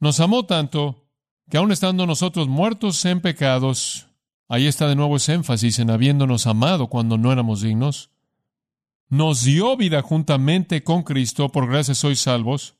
Nos 0.00 0.20
amó 0.20 0.44
tanto 0.44 1.08
que 1.48 1.56
aun 1.56 1.72
estando 1.72 2.04
nosotros 2.04 2.46
muertos 2.46 3.02
en 3.06 3.22
pecados, 3.22 4.07
ahí 4.48 4.66
está 4.66 4.88
de 4.88 4.96
nuevo 4.96 5.16
ese 5.16 5.34
énfasis 5.34 5.78
en 5.78 5.90
habiéndonos 5.90 6.46
amado 6.46 6.88
cuando 6.88 7.18
no 7.18 7.32
éramos 7.32 7.60
dignos, 7.60 8.10
nos 9.08 9.42
dio 9.42 9.76
vida 9.76 10.02
juntamente 10.02 10.82
con 10.82 11.02
Cristo, 11.02 11.50
por 11.50 11.68
gracia 11.68 11.94
sois 11.94 12.20
salvos. 12.20 12.74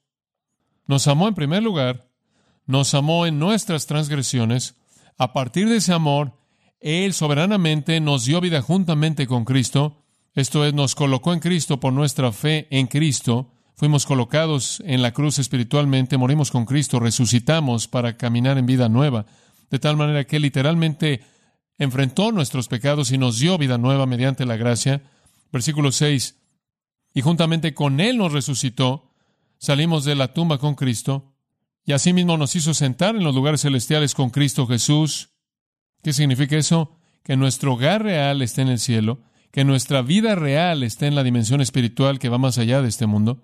Nos 0.86 1.06
amó 1.06 1.28
en 1.28 1.34
primer 1.34 1.62
lugar, 1.62 2.10
nos 2.66 2.92
amó 2.94 3.26
en 3.26 3.38
nuestras 3.38 3.86
transgresiones. 3.86 4.76
A 5.16 5.32
partir 5.32 5.68
de 5.68 5.76
ese 5.76 5.92
amor, 5.92 6.34
Él 6.80 7.14
soberanamente 7.14 8.00
nos 8.00 8.24
dio 8.24 8.40
vida 8.40 8.60
juntamente 8.60 9.26
con 9.26 9.44
Cristo 9.44 10.04
esto 10.38 10.64
es, 10.64 10.72
nos 10.72 10.94
colocó 10.94 11.32
en 11.32 11.40
Cristo 11.40 11.80
por 11.80 11.92
nuestra 11.92 12.30
fe 12.30 12.68
en 12.70 12.86
Cristo. 12.86 13.50
Fuimos 13.74 14.06
colocados 14.06 14.80
en 14.86 15.02
la 15.02 15.10
cruz 15.10 15.40
espiritualmente, 15.40 16.16
morimos 16.16 16.52
con 16.52 16.64
Cristo, 16.64 17.00
resucitamos 17.00 17.88
para 17.88 18.16
caminar 18.16 18.56
en 18.56 18.64
vida 18.64 18.88
nueva, 18.88 19.26
de 19.68 19.80
tal 19.80 19.96
manera 19.96 20.22
que 20.28 20.38
literalmente 20.38 21.22
enfrentó 21.78 22.32
nuestros 22.32 22.68
pecados 22.68 23.12
y 23.12 23.18
nos 23.18 23.38
dio 23.38 23.56
vida 23.56 23.78
nueva 23.78 24.06
mediante 24.06 24.44
la 24.44 24.56
gracia. 24.56 25.02
Versículo 25.52 25.92
6. 25.92 26.36
Y 27.14 27.22
juntamente 27.22 27.74
con 27.74 28.00
Él 28.00 28.18
nos 28.18 28.32
resucitó, 28.32 29.12
salimos 29.58 30.04
de 30.04 30.14
la 30.14 30.34
tumba 30.34 30.58
con 30.58 30.74
Cristo, 30.74 31.34
y 31.84 31.92
asimismo 31.92 32.36
nos 32.36 32.54
hizo 32.54 32.74
sentar 32.74 33.16
en 33.16 33.24
los 33.24 33.34
lugares 33.34 33.62
celestiales 33.62 34.14
con 34.14 34.28
Cristo 34.28 34.66
Jesús. 34.66 35.30
¿Qué 36.02 36.12
significa 36.12 36.56
eso? 36.56 36.98
Que 37.22 37.36
nuestro 37.36 37.72
hogar 37.72 38.02
real 38.02 38.42
está 38.42 38.60
en 38.60 38.68
el 38.68 38.78
cielo, 38.78 39.22
que 39.50 39.64
nuestra 39.64 40.02
vida 40.02 40.34
real 40.34 40.82
esté 40.82 41.06
en 41.06 41.14
la 41.14 41.22
dimensión 41.22 41.62
espiritual 41.62 42.18
que 42.18 42.28
va 42.28 42.36
más 42.36 42.58
allá 42.58 42.82
de 42.82 42.88
este 42.88 43.06
mundo? 43.06 43.42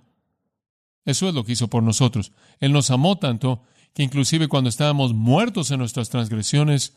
Eso 1.07 1.29
es 1.29 1.35
lo 1.35 1.45
que 1.45 1.53
hizo 1.53 1.69
por 1.69 1.83
nosotros. 1.83 2.33
Él 2.61 2.73
nos 2.73 2.91
amó 2.91 3.19
tanto 3.19 3.63
que 3.95 4.03
inclusive 4.03 4.49
cuando 4.49 4.69
estábamos 4.69 5.15
muertos 5.15 5.71
en 5.71 5.79
nuestras 5.79 6.11
transgresiones, 6.11 6.97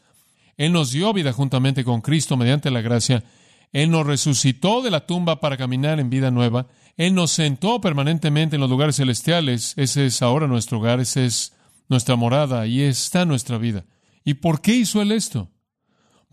Él 0.58 0.74
nos 0.74 0.92
dio 0.92 1.14
vida 1.14 1.32
juntamente 1.32 1.84
con 1.84 2.02
Cristo 2.02 2.36
mediante 2.36 2.70
la 2.72 2.82
gracia. 2.82 3.24
Él 3.72 3.92
nos 3.92 4.06
resucitó 4.06 4.82
de 4.82 4.92
la 4.92 5.06
tumba 5.06 5.40
para 5.40 5.58
caminar 5.58 6.00
en 6.00 6.10
vida 6.10 6.32
nueva. 6.32 6.68
Él 6.98 7.14
nos 7.14 7.32
sentó 7.32 7.80
permanentemente 7.80 8.56
en 8.56 8.62
los 8.62 8.70
lugares 8.70 8.98
celestiales. 8.98 9.74
Ese 9.78 10.08
es 10.08 10.22
ahora 10.22 10.48
nuestro 10.48 10.80
hogar, 10.80 11.00
esa 11.00 11.22
es 11.22 11.54
nuestra 11.88 12.16
morada 12.16 12.68
y 12.68 12.82
está 12.82 13.26
nuestra 13.26 13.58
vida. 13.58 13.86
¿Y 14.24 14.36
por 14.36 14.62
qué 14.62 14.74
hizo 14.74 15.02
Él 15.02 15.12
esto? 15.12 15.50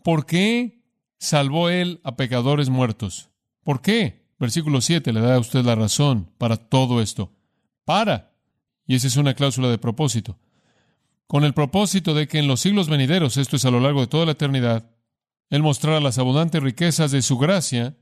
¿Por 0.02 0.26
qué 0.26 0.84
salvó 1.24 1.70
él 1.70 2.00
a 2.04 2.16
pecadores 2.16 2.68
muertos. 2.68 3.30
¿Por 3.62 3.80
qué? 3.80 4.28
Versículo 4.38 4.80
7 4.80 5.12
le 5.12 5.20
da 5.20 5.36
a 5.36 5.40
usted 5.40 5.64
la 5.64 5.74
razón 5.74 6.30
para 6.38 6.56
todo 6.56 7.00
esto. 7.00 7.32
Para. 7.84 8.32
Y 8.86 8.94
esa 8.94 9.06
es 9.06 9.16
una 9.16 9.34
cláusula 9.34 9.68
de 9.68 9.78
propósito. 9.78 10.38
Con 11.26 11.44
el 11.44 11.54
propósito 11.54 12.14
de 12.14 12.28
que 12.28 12.38
en 12.38 12.48
los 12.48 12.60
siglos 12.60 12.88
venideros, 12.88 13.36
esto 13.36 13.56
es 13.56 13.64
a 13.64 13.70
lo 13.70 13.80
largo 13.80 14.00
de 14.00 14.06
toda 14.06 14.26
la 14.26 14.32
eternidad, 14.32 14.90
Él 15.50 15.62
mostrará 15.62 16.00
las 16.00 16.18
abundantes 16.18 16.62
riquezas 16.62 17.10
de 17.10 17.22
su 17.22 17.38
gracia. 17.38 17.96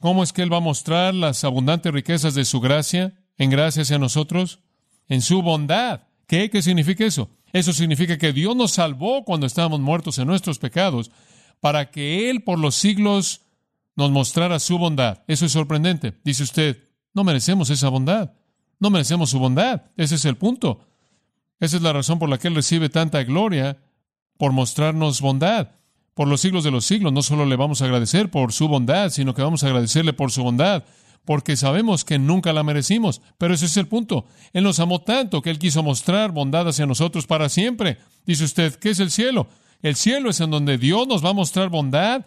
¿Cómo 0.00 0.22
es 0.22 0.32
que 0.32 0.42
Él 0.42 0.52
va 0.52 0.58
a 0.58 0.60
mostrar 0.60 1.14
las 1.14 1.44
abundantes 1.44 1.92
riquezas 1.92 2.34
de 2.34 2.44
su 2.44 2.60
gracia 2.60 3.14
en 3.38 3.50
gracia 3.50 3.82
hacia 3.82 3.98
nosotros? 3.98 4.60
En 5.08 5.22
su 5.22 5.42
bondad. 5.42 6.02
¿Qué? 6.26 6.50
¿Qué 6.50 6.62
significa 6.62 7.04
eso? 7.04 7.30
Eso 7.52 7.72
significa 7.72 8.18
que 8.18 8.32
Dios 8.32 8.56
nos 8.56 8.72
salvó 8.72 9.24
cuando 9.24 9.46
estábamos 9.46 9.80
muertos 9.80 10.18
en 10.18 10.26
nuestros 10.26 10.58
pecados 10.58 11.10
para 11.60 11.90
que 11.90 12.28
Él 12.30 12.42
por 12.42 12.58
los 12.58 12.74
siglos 12.74 13.42
nos 13.94 14.10
mostrara 14.10 14.58
su 14.58 14.78
bondad. 14.78 15.22
Eso 15.26 15.46
es 15.46 15.52
sorprendente. 15.52 16.14
Dice 16.24 16.42
usted, 16.42 16.84
no 17.14 17.24
merecemos 17.24 17.70
esa 17.70 17.88
bondad. 17.88 18.32
No 18.78 18.90
merecemos 18.90 19.30
su 19.30 19.38
bondad. 19.38 19.84
Ese 19.96 20.16
es 20.16 20.24
el 20.26 20.36
punto. 20.36 20.86
Esa 21.60 21.76
es 21.76 21.82
la 21.82 21.92
razón 21.92 22.18
por 22.18 22.28
la 22.28 22.38
que 22.38 22.48
Él 22.48 22.54
recibe 22.54 22.88
tanta 22.88 23.22
gloria 23.24 23.78
por 24.36 24.52
mostrarnos 24.52 25.20
bondad. 25.20 25.70
Por 26.14 26.28
los 26.28 26.40
siglos 26.40 26.64
de 26.64 26.70
los 26.70 26.86
siglos, 26.86 27.12
no 27.12 27.22
solo 27.22 27.44
le 27.44 27.56
vamos 27.56 27.82
a 27.82 27.84
agradecer 27.84 28.30
por 28.30 28.52
su 28.52 28.68
bondad, 28.68 29.10
sino 29.10 29.34
que 29.34 29.42
vamos 29.42 29.62
a 29.62 29.66
agradecerle 29.66 30.12
por 30.12 30.32
su 30.32 30.42
bondad, 30.42 30.84
porque 31.26 31.56
sabemos 31.56 32.04
que 32.04 32.18
nunca 32.18 32.52
la 32.52 32.62
merecimos. 32.62 33.20
Pero 33.36 33.54
ese 33.54 33.66
es 33.66 33.76
el 33.76 33.86
punto. 33.86 34.26
Él 34.52 34.64
nos 34.64 34.80
amó 34.80 35.02
tanto 35.02 35.42
que 35.42 35.50
Él 35.50 35.58
quiso 35.58 35.82
mostrar 35.82 36.32
bondad 36.32 36.68
hacia 36.68 36.86
nosotros 36.86 37.26
para 37.26 37.48
siempre. 37.48 37.98
Dice 38.24 38.44
usted, 38.44 38.74
¿qué 38.76 38.90
es 38.90 39.00
el 39.00 39.10
cielo? 39.10 39.48
El 39.82 39.96
cielo 39.96 40.30
es 40.30 40.40
en 40.40 40.50
donde 40.50 40.78
Dios 40.78 41.06
nos 41.06 41.24
va 41.24 41.30
a 41.30 41.34
mostrar 41.34 41.68
bondad 41.68 42.24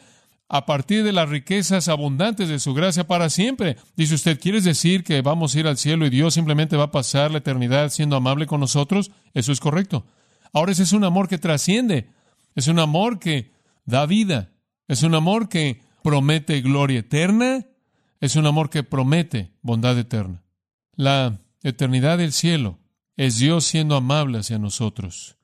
a 0.49 0.65
partir 0.65 1.03
de 1.03 1.13
las 1.13 1.29
riquezas 1.29 1.87
abundantes 1.87 2.49
de 2.49 2.59
su 2.59 2.73
gracia 2.73 3.05
para 3.05 3.29
siempre. 3.29 3.77
Dice 3.95 4.15
usted, 4.15 4.39
¿quieres 4.39 4.63
decir 4.63 5.03
que 5.03 5.21
vamos 5.21 5.53
a 5.55 5.59
ir 5.59 5.67
al 5.67 5.77
cielo 5.77 6.07
y 6.07 6.09
Dios 6.09 6.33
simplemente 6.33 6.75
va 6.75 6.85
a 6.85 6.91
pasar 6.91 7.29
la 7.31 7.37
eternidad 7.37 7.91
siendo 7.91 8.15
amable 8.15 8.47
con 8.47 8.59
nosotros? 8.59 9.11
Eso 9.35 9.51
es 9.51 9.59
correcto. 9.59 10.05
Ahora 10.51 10.71
ese 10.71 10.83
es 10.83 10.91
un 10.91 11.03
amor 11.03 11.27
que 11.27 11.37
trasciende, 11.37 12.09
es 12.55 12.67
un 12.67 12.79
amor 12.79 13.19
que 13.19 13.51
da 13.85 14.07
vida, 14.07 14.49
es 14.87 15.03
un 15.03 15.13
amor 15.13 15.49
que 15.49 15.81
promete 16.03 16.61
gloria 16.61 16.99
eterna, 16.99 17.67
es 18.19 18.35
un 18.35 18.47
amor 18.47 18.71
que 18.71 18.83
promete 18.83 19.51
bondad 19.61 19.97
eterna. 19.99 20.41
La 20.95 21.37
eternidad 21.61 22.17
del 22.17 22.33
cielo 22.33 22.79
es 23.17 23.37
Dios 23.37 23.65
siendo 23.65 23.95
amable 23.95 24.39
hacia 24.39 24.57
nosotros. 24.57 25.37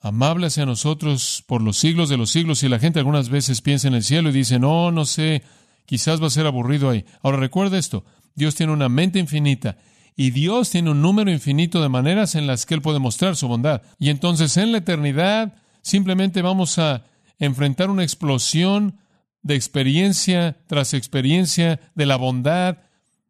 Amable 0.00 0.46
hacia 0.46 0.66
nosotros 0.66 1.44
por 1.46 1.62
los 1.62 1.76
siglos 1.76 2.08
de 2.08 2.16
los 2.16 2.30
siglos. 2.30 2.62
Y 2.62 2.68
la 2.68 2.78
gente 2.78 2.98
algunas 2.98 3.28
veces 3.28 3.60
piensa 3.62 3.88
en 3.88 3.94
el 3.94 4.04
cielo 4.04 4.30
y 4.30 4.32
dice, 4.32 4.58
no, 4.58 4.90
no 4.90 5.04
sé, 5.04 5.42
quizás 5.86 6.22
va 6.22 6.26
a 6.26 6.30
ser 6.30 6.46
aburrido 6.46 6.90
ahí. 6.90 7.04
Ahora 7.22 7.38
recuerda 7.38 7.78
esto, 7.78 8.04
Dios 8.34 8.54
tiene 8.54 8.72
una 8.72 8.88
mente 8.88 9.18
infinita 9.18 9.76
y 10.16 10.30
Dios 10.30 10.70
tiene 10.70 10.90
un 10.90 11.02
número 11.02 11.30
infinito 11.30 11.80
de 11.80 11.88
maneras 11.88 12.34
en 12.34 12.46
las 12.46 12.66
que 12.66 12.74
Él 12.74 12.82
puede 12.82 12.98
mostrar 12.98 13.36
su 13.36 13.48
bondad. 13.48 13.82
Y 13.98 14.10
entonces 14.10 14.56
en 14.56 14.72
la 14.72 14.78
eternidad 14.78 15.54
simplemente 15.82 16.42
vamos 16.42 16.78
a 16.78 17.04
enfrentar 17.38 17.90
una 17.90 18.02
explosión 18.02 18.98
de 19.42 19.54
experiencia 19.54 20.58
tras 20.66 20.94
experiencia 20.94 21.80
de 21.94 22.06
la 22.06 22.16
bondad 22.16 22.78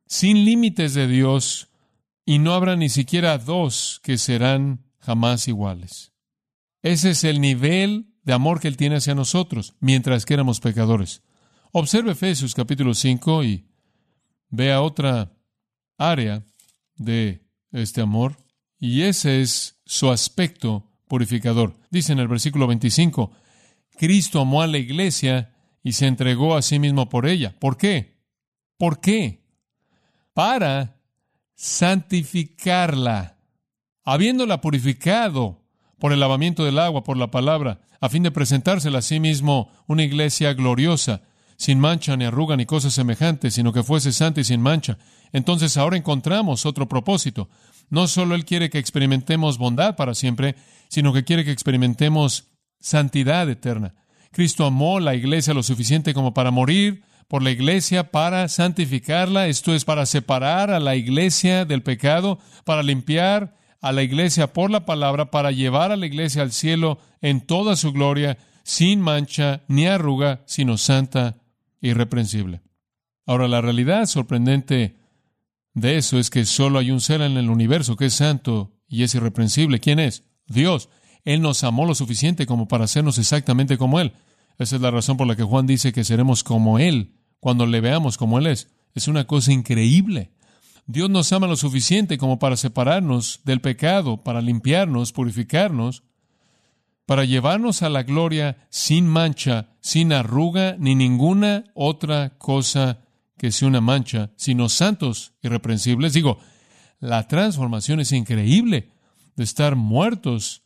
sin 0.06 0.44
límites 0.44 0.94
de 0.94 1.06
Dios 1.06 1.68
y 2.24 2.38
no 2.38 2.54
habrá 2.54 2.76
ni 2.76 2.88
siquiera 2.88 3.38
dos 3.38 4.00
que 4.02 4.18
serán 4.18 4.84
jamás 4.98 5.48
iguales. 5.48 6.12
Ese 6.82 7.10
es 7.10 7.24
el 7.24 7.40
nivel 7.40 8.14
de 8.22 8.32
amor 8.32 8.60
que 8.60 8.68
Él 8.68 8.76
tiene 8.76 8.96
hacia 8.96 9.14
nosotros, 9.14 9.74
mientras 9.80 10.24
que 10.24 10.34
éramos 10.34 10.60
pecadores. 10.60 11.22
Observe 11.72 12.12
Efesios 12.12 12.54
capítulo 12.54 12.94
5 12.94 13.44
y 13.44 13.66
vea 14.50 14.80
otra 14.80 15.32
área 15.96 16.44
de 16.96 17.42
este 17.72 18.00
amor, 18.00 18.36
y 18.78 19.02
ese 19.02 19.40
es 19.40 19.80
su 19.84 20.10
aspecto 20.10 20.90
purificador. 21.08 21.74
Dice 21.90 22.12
en 22.12 22.20
el 22.20 22.28
versículo 22.28 22.66
25, 22.66 23.32
Cristo 23.96 24.40
amó 24.40 24.62
a 24.62 24.66
la 24.66 24.78
iglesia 24.78 25.54
y 25.82 25.92
se 25.92 26.06
entregó 26.06 26.56
a 26.56 26.62
sí 26.62 26.78
mismo 26.78 27.08
por 27.08 27.26
ella. 27.26 27.54
¿Por 27.58 27.76
qué? 27.76 28.18
¿Por 28.76 29.00
qué? 29.00 29.42
Para 30.32 31.00
santificarla, 31.54 33.38
habiéndola 34.04 34.60
purificado 34.60 35.57
por 35.98 36.12
el 36.12 36.20
lavamiento 36.20 36.64
del 36.64 36.78
agua, 36.78 37.04
por 37.04 37.16
la 37.16 37.30
palabra, 37.30 37.80
a 38.00 38.08
fin 38.08 38.22
de 38.22 38.30
presentársela 38.30 38.98
a 38.98 39.02
sí 39.02 39.20
mismo 39.20 39.70
una 39.86 40.04
iglesia 40.04 40.54
gloriosa, 40.54 41.22
sin 41.56 41.80
mancha 41.80 42.16
ni 42.16 42.24
arruga 42.24 42.56
ni 42.56 42.66
cosas 42.66 42.92
semejantes, 42.94 43.54
sino 43.54 43.72
que 43.72 43.82
fuese 43.82 44.12
santa 44.12 44.40
y 44.40 44.44
sin 44.44 44.60
mancha. 44.60 44.98
Entonces 45.32 45.76
ahora 45.76 45.96
encontramos 45.96 46.66
otro 46.66 46.88
propósito. 46.88 47.48
No 47.90 48.06
solo 48.06 48.34
Él 48.34 48.44
quiere 48.44 48.70
que 48.70 48.78
experimentemos 48.78 49.58
bondad 49.58 49.96
para 49.96 50.14
siempre, 50.14 50.54
sino 50.88 51.12
que 51.12 51.24
quiere 51.24 51.44
que 51.44 51.50
experimentemos 51.50 52.48
santidad 52.80 53.48
eterna. 53.50 53.94
Cristo 54.30 54.64
amó 54.64 55.00
la 55.00 55.14
iglesia 55.14 55.54
lo 55.54 55.62
suficiente 55.62 56.14
como 56.14 56.32
para 56.32 56.50
morir 56.50 57.02
por 57.28 57.42
la 57.42 57.50
iglesia, 57.50 58.10
para 58.10 58.48
santificarla, 58.48 59.48
esto 59.48 59.74
es, 59.74 59.84
para 59.84 60.06
separar 60.06 60.70
a 60.70 60.80
la 60.80 60.96
iglesia 60.96 61.64
del 61.66 61.82
pecado, 61.82 62.38
para 62.64 62.82
limpiar 62.82 63.57
a 63.80 63.92
la 63.92 64.02
iglesia 64.02 64.52
por 64.52 64.70
la 64.70 64.84
palabra, 64.84 65.30
para 65.30 65.50
llevar 65.50 65.92
a 65.92 65.96
la 65.96 66.06
iglesia 66.06 66.42
al 66.42 66.52
cielo 66.52 66.98
en 67.20 67.40
toda 67.40 67.76
su 67.76 67.92
gloria, 67.92 68.38
sin 68.64 69.00
mancha 69.00 69.62
ni 69.68 69.86
arruga, 69.86 70.42
sino 70.46 70.76
santa 70.78 71.36
irreprensible. 71.80 72.60
Ahora, 73.26 73.46
la 73.48 73.60
realidad 73.60 74.06
sorprendente 74.06 74.96
de 75.74 75.96
eso 75.96 76.18
es 76.18 76.30
que 76.30 76.44
solo 76.44 76.78
hay 76.78 76.90
un 76.90 77.00
ser 77.00 77.20
en 77.20 77.36
el 77.36 77.50
universo 77.50 77.96
que 77.96 78.06
es 78.06 78.14
santo 78.14 78.72
y 78.88 79.02
es 79.02 79.14
irreprensible. 79.14 79.80
¿Quién 79.80 79.98
es? 79.98 80.24
Dios. 80.46 80.88
Él 81.24 81.42
nos 81.42 81.62
amó 81.62 81.84
lo 81.84 81.94
suficiente 81.94 82.46
como 82.46 82.68
para 82.68 82.84
hacernos 82.84 83.18
exactamente 83.18 83.76
como 83.76 84.00
Él. 84.00 84.12
Esa 84.58 84.76
es 84.76 84.82
la 84.82 84.90
razón 84.90 85.16
por 85.16 85.26
la 85.26 85.36
que 85.36 85.42
Juan 85.42 85.66
dice 85.66 85.92
que 85.92 86.04
seremos 86.04 86.42
como 86.42 86.78
Él 86.78 87.14
cuando 87.38 87.66
le 87.66 87.80
veamos 87.80 88.16
como 88.16 88.38
Él 88.38 88.46
es. 88.46 88.68
Es 88.94 89.08
una 89.08 89.26
cosa 89.26 89.52
increíble. 89.52 90.32
Dios 90.88 91.10
nos 91.10 91.30
ama 91.34 91.46
lo 91.46 91.56
suficiente 91.56 92.16
como 92.16 92.38
para 92.38 92.56
separarnos 92.56 93.40
del 93.44 93.60
pecado, 93.60 94.24
para 94.24 94.40
limpiarnos, 94.40 95.12
purificarnos, 95.12 96.02
para 97.04 97.26
llevarnos 97.26 97.82
a 97.82 97.90
la 97.90 98.04
gloria 98.04 98.66
sin 98.70 99.06
mancha, 99.06 99.68
sin 99.80 100.14
arruga, 100.14 100.76
ni 100.78 100.94
ninguna 100.94 101.64
otra 101.74 102.38
cosa 102.38 103.00
que 103.36 103.52
sea 103.52 103.68
una 103.68 103.82
mancha, 103.82 104.30
sino 104.36 104.70
santos 104.70 105.34
irreprensibles. 105.42 106.14
Digo, 106.14 106.38
la 107.00 107.28
transformación 107.28 108.00
es 108.00 108.12
increíble 108.12 108.88
de 109.36 109.44
estar 109.44 109.76
muertos 109.76 110.62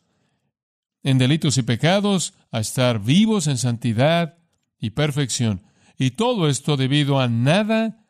en 1.02 1.18
delitos 1.18 1.58
y 1.58 1.62
pecados 1.62 2.34
a 2.52 2.60
estar 2.60 3.00
vivos 3.00 3.48
en 3.48 3.58
santidad 3.58 4.38
y 4.78 4.90
perfección. 4.90 5.62
Y 5.98 6.12
todo 6.12 6.48
esto 6.48 6.76
debido 6.76 7.18
a 7.18 7.26
nada 7.26 8.06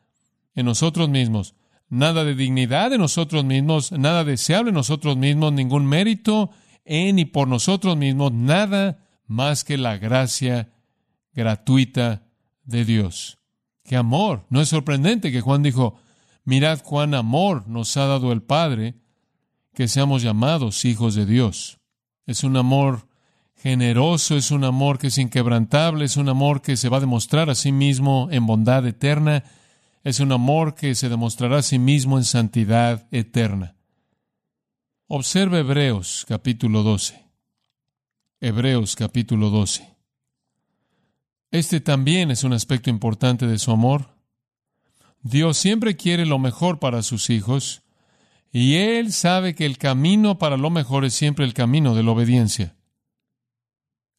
en 0.53 0.67
nosotros 0.67 1.09
mismos, 1.09 1.55
nada 1.93 2.23
de 2.23 2.35
dignidad 2.35 2.91
en 2.91 3.01
nosotros 3.01 3.45
mismos, 3.45 3.91
nada 3.91 4.23
deseable 4.23 4.69
en 4.69 4.75
nosotros 4.75 5.15
mismos, 5.15 5.53
ningún 5.53 5.85
mérito 5.85 6.49
en 6.85 7.19
y 7.19 7.25
por 7.25 7.47
nosotros 7.47 7.95
mismos 7.95 8.33
nada 8.33 9.05
más 9.27 9.63
que 9.63 9.77
la 9.77 9.97
gracia 9.97 10.73
gratuita 11.33 12.23
de 12.63 12.83
Dios. 12.83 13.37
¡Qué 13.83 13.95
amor! 13.95 14.45
No 14.49 14.59
es 14.59 14.69
sorprendente 14.69 15.31
que 15.31 15.41
Juan 15.41 15.61
dijo, 15.61 15.95
mirad 16.45 16.79
cuán 16.83 17.13
amor 17.13 17.67
nos 17.67 17.95
ha 17.97 18.07
dado 18.07 18.31
el 18.31 18.41
Padre, 18.41 18.95
que 19.73 19.87
seamos 19.87 20.23
llamados 20.23 20.85
hijos 20.85 21.15
de 21.15 21.25
Dios. 21.25 21.79
Es 22.25 22.43
un 22.43 22.57
amor 22.57 23.07
generoso, 23.55 24.35
es 24.35 24.51
un 24.51 24.63
amor 24.63 24.97
que 24.97 25.07
es 25.07 25.17
inquebrantable, 25.17 26.05
es 26.05 26.17
un 26.17 26.29
amor 26.29 26.61
que 26.61 26.75
se 26.75 26.89
va 26.89 26.97
a 26.97 27.01
demostrar 27.01 27.49
a 27.49 27.55
sí 27.55 27.71
mismo 27.71 28.29
en 28.31 28.45
bondad 28.45 28.85
eterna, 28.85 29.43
es 30.03 30.19
un 30.19 30.31
amor 30.31 30.75
que 30.75 30.95
se 30.95 31.09
demostrará 31.09 31.59
a 31.59 31.63
sí 31.63 31.79
mismo 31.79 32.17
en 32.17 32.25
santidad 32.25 33.07
eterna. 33.11 33.75
Observe 35.07 35.59
Hebreos 35.59 36.25
capítulo 36.27 36.83
12. 36.83 37.23
Hebreos 38.41 38.95
capítulo 38.95 39.49
12. 39.49 39.95
Este 41.51 41.79
también 41.79 42.31
es 42.31 42.43
un 42.43 42.51
aspecto 42.51 42.89
importante 42.89 43.47
de 43.47 43.59
su 43.59 43.71
amor. 43.71 44.17
Dios 45.21 45.57
siempre 45.57 45.95
quiere 45.95 46.25
lo 46.25 46.37
mejor 46.39 46.79
para 46.79 47.01
sus 47.01 47.29
hijos 47.29 47.83
y 48.51 48.75
Él 48.75 49.13
sabe 49.13 49.55
que 49.55 49.65
el 49.65 49.77
camino 49.77 50.37
para 50.37 50.57
lo 50.57 50.69
mejor 50.69 51.05
es 51.05 51.13
siempre 51.13 51.45
el 51.45 51.53
camino 51.53 51.95
de 51.95 52.03
la 52.03 52.11
obediencia. 52.11 52.75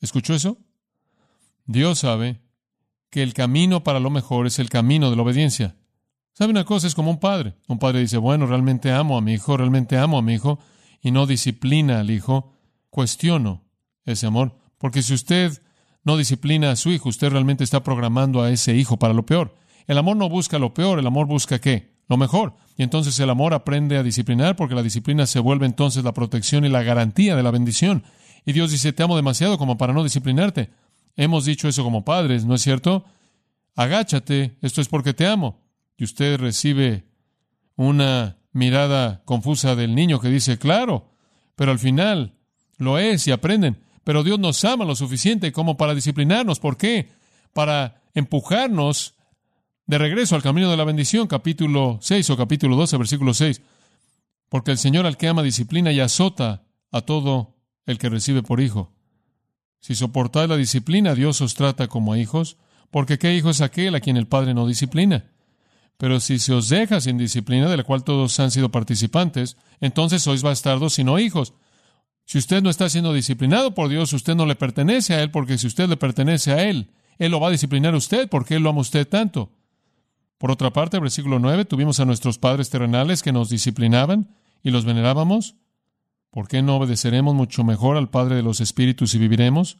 ¿Escuchó 0.01 0.35
eso? 0.35 0.59
Dios 1.67 1.99
sabe 1.99 2.44
que 3.15 3.23
el 3.23 3.33
camino 3.33 3.85
para 3.85 4.01
lo 4.01 4.11
mejor 4.11 4.49
es 4.49 4.59
el 4.59 4.69
camino 4.69 5.09
de 5.09 5.15
la 5.15 5.23
obediencia. 5.23 5.77
¿Sabe 6.33 6.51
una 6.51 6.65
cosa? 6.65 6.89
Es 6.89 6.97
como 6.97 7.13
un 7.13 7.21
padre. 7.21 7.55
Un 7.69 7.79
padre 7.79 8.01
dice, 8.01 8.17
bueno, 8.19 8.45
realmente 8.45 8.91
amo 8.91 9.17
a 9.17 9.21
mi 9.21 9.35
hijo, 9.35 9.57
realmente 9.57 9.97
amo 9.97 10.19
a 10.19 10.23
mi 10.23 10.35
hijo 10.35 10.59
y 11.01 11.13
no 11.13 11.25
disciplina 11.25 12.01
al 12.01 12.11
hijo, 12.11 12.57
cuestiono 12.91 13.63
ese 14.05 14.27
amor. 14.27 14.59
Porque 14.79 15.01
si 15.01 15.15
usted 15.15 15.63
no 16.03 16.17
disciplina 16.17 16.73
a 16.73 16.77
su 16.77 16.91
hijo, 16.91 17.09
usted 17.09 17.31
realmente 17.31 17.63
está 17.63 17.85
programando 17.85 18.43
a 18.43 18.51
ese 18.51 18.75
hijo 18.75 18.97
para 18.97 19.15
lo 19.15 19.25
peor. 19.25 19.55
El 19.87 19.97
amor 19.97 20.17
no 20.17 20.29
busca 20.29 20.59
lo 20.59 20.75
peor, 20.75 20.99
el 20.99 21.07
amor 21.07 21.29
busca 21.29 21.61
qué? 21.61 21.95
Lo 22.09 22.17
mejor. 22.17 22.57
Y 22.77 22.83
entonces 22.83 23.17
el 23.21 23.31
amor 23.31 23.55
aprende 23.55 23.97
a 23.97 24.03
disciplinar 24.03 24.57
porque 24.57 24.75
la 24.75 24.83
disciplina 24.83 25.27
se 25.27 25.39
vuelve 25.39 25.67
entonces 25.67 26.03
la 26.03 26.15
protección 26.15 26.65
y 26.65 26.69
la 26.69 26.83
garantía 26.83 27.37
de 27.37 27.45
la 27.45 27.53
bendición. 27.53 28.03
Y 28.45 28.55
Dios 28.55 28.73
dice, 28.73 28.93
te 28.93 29.05
amo 29.05 29.15
demasiado 29.15 29.57
como 29.57 29.79
para 29.79 29.93
no 29.93 30.03
disciplinarte. 30.03 30.71
Hemos 31.17 31.45
dicho 31.45 31.69
eso 31.69 31.85
como 31.85 32.05
padres, 32.05 32.45
¿no 32.45 32.55
es 32.55 32.63
cierto? 32.63 33.05
Agáchate, 33.77 34.57
esto 34.63 34.81
es 34.81 34.89
porque 34.89 35.15
te 35.15 35.27
amo. 35.27 35.61
Y 35.97 36.05
usted 36.05 36.39
recibe 36.39 37.05
una 37.77 38.39
mirada 38.53 39.23
confusa 39.25 39.75
del 39.77 39.95
niño 39.95 40.21
que 40.21 40.29
dice, 40.29 40.59
claro, 40.59 41.11
pero 41.57 41.71
al 41.71 41.79
final 41.79 42.35
lo 42.79 42.99
es 42.99 43.27
y 43.27 43.33
aprenden. 43.33 43.81
Pero 44.05 44.23
Dios 44.23 44.39
nos 44.39 44.65
ama 44.65 44.85
lo 44.85 44.97
suficiente 44.97 45.53
como 45.53 45.77
para 45.77 45.95
disciplinarnos. 45.95 46.61
¿Por 46.61 46.77
qué? 46.77 47.11
Para 47.53 48.03
empujarnos 48.15 49.15
de 49.87 49.99
regreso 49.99 50.35
al 50.35 50.43
camino 50.43 50.71
de 50.71 50.77
la 50.77 50.85
bendición, 50.85 51.27
capítulo 51.27 51.99
6 52.01 52.31
o 52.31 52.37
capítulo 52.37 52.77
12, 52.77 52.97
versículo 52.97 53.35
6. 53.35 53.63
Porque 54.49 54.71
el 54.71 54.79
Señor 54.79 55.07
al 55.07 55.17
que 55.17 55.29
ama 55.29 55.43
disciplina 55.43 55.93
y 55.93 56.01
azota 56.01 56.65
a 56.91 57.01
todo 57.01 57.57
el 57.87 57.99
que 57.99 58.09
recibe 58.09 58.43
por 58.43 58.61
hijo. 58.61 58.94
Si 59.85 59.95
soportáis 59.95 60.49
la 60.49 60.57
disciplina, 60.57 61.15
Dios 61.15 61.43
os 61.43 61.53
trata 61.53 61.89
como 61.89 62.15
a 62.15 62.19
hijos, 62.19 62.57
porque 62.91 63.19
¿qué 63.19 63.35
hijo 63.35 63.51
es 63.51 63.61
aquel 63.61 63.95
a 63.95 64.01
quien 64.01 64.17
el 64.17 64.27
Padre 64.27 64.55
no 64.55 64.67
disciplina? 64.67 65.27
Pero 65.99 66.21
si 66.21 66.39
se 66.39 66.55
os 66.55 66.71
deja 66.71 67.03
sin 67.03 67.19
disciplina, 67.19 67.69
de 67.69 67.77
la 67.77 67.83
cual 67.83 68.03
todos 68.03 68.41
han 68.41 68.51
sido 68.51 68.71
participantes, 68.71 69.59
entonces 69.83 70.23
sois 70.23 70.43
bastardos 70.43 70.99
y 70.99 71.05
no 71.05 71.19
hijos. 71.19 71.53
Si 72.25 72.39
usted 72.39 72.63
no 72.63 72.71
está 72.71 72.89
siendo 72.89 73.13
disciplinado 73.13 73.75
por 73.75 73.91
Dios, 73.91 74.15
usted 74.15 74.35
no 74.35 74.47
le 74.47 74.55
pertenece 74.55 75.13
a 75.13 75.23
Él, 75.23 75.31
porque 75.31 75.59
si 75.59 75.67
usted 75.67 75.87
le 75.87 75.99
pertenece 75.99 76.53
a 76.53 76.65
Él, 76.65 76.91
Él 77.19 77.33
lo 77.33 77.39
va 77.39 77.49
a 77.49 77.51
disciplinar 77.51 77.93
a 77.93 77.99
usted, 77.99 78.31
porque 78.31 78.55
Él 78.55 78.63
lo 78.63 78.71
ama 78.71 78.79
a 78.79 78.89
usted 78.89 79.07
tanto. 79.07 79.53
Por 80.39 80.51
otra 80.51 80.73
parte, 80.73 80.99
versículo 80.99 81.39
9, 81.41 81.67
tuvimos 81.67 82.01
a 82.01 82.07
nuestros 82.07 82.39
padres 82.39 82.71
terrenales 82.71 83.23
que 83.23 83.33
nos 83.33 83.51
disciplinaban 83.51 84.35
y 84.63 84.71
los 84.71 84.87
venerábamos. 84.87 85.57
¿Por 86.35 86.49
qué 86.49 86.63
no 86.63 86.79
obedeceremos 86.79 87.33
mucho 87.33 87.63
mejor 87.63 87.97
al 87.97 88.11
Padre 88.11 88.35
de 88.35 88.43
los 88.43 88.61
Espíritus 88.61 89.15
y 89.15 89.19
viviremos? 89.19 89.79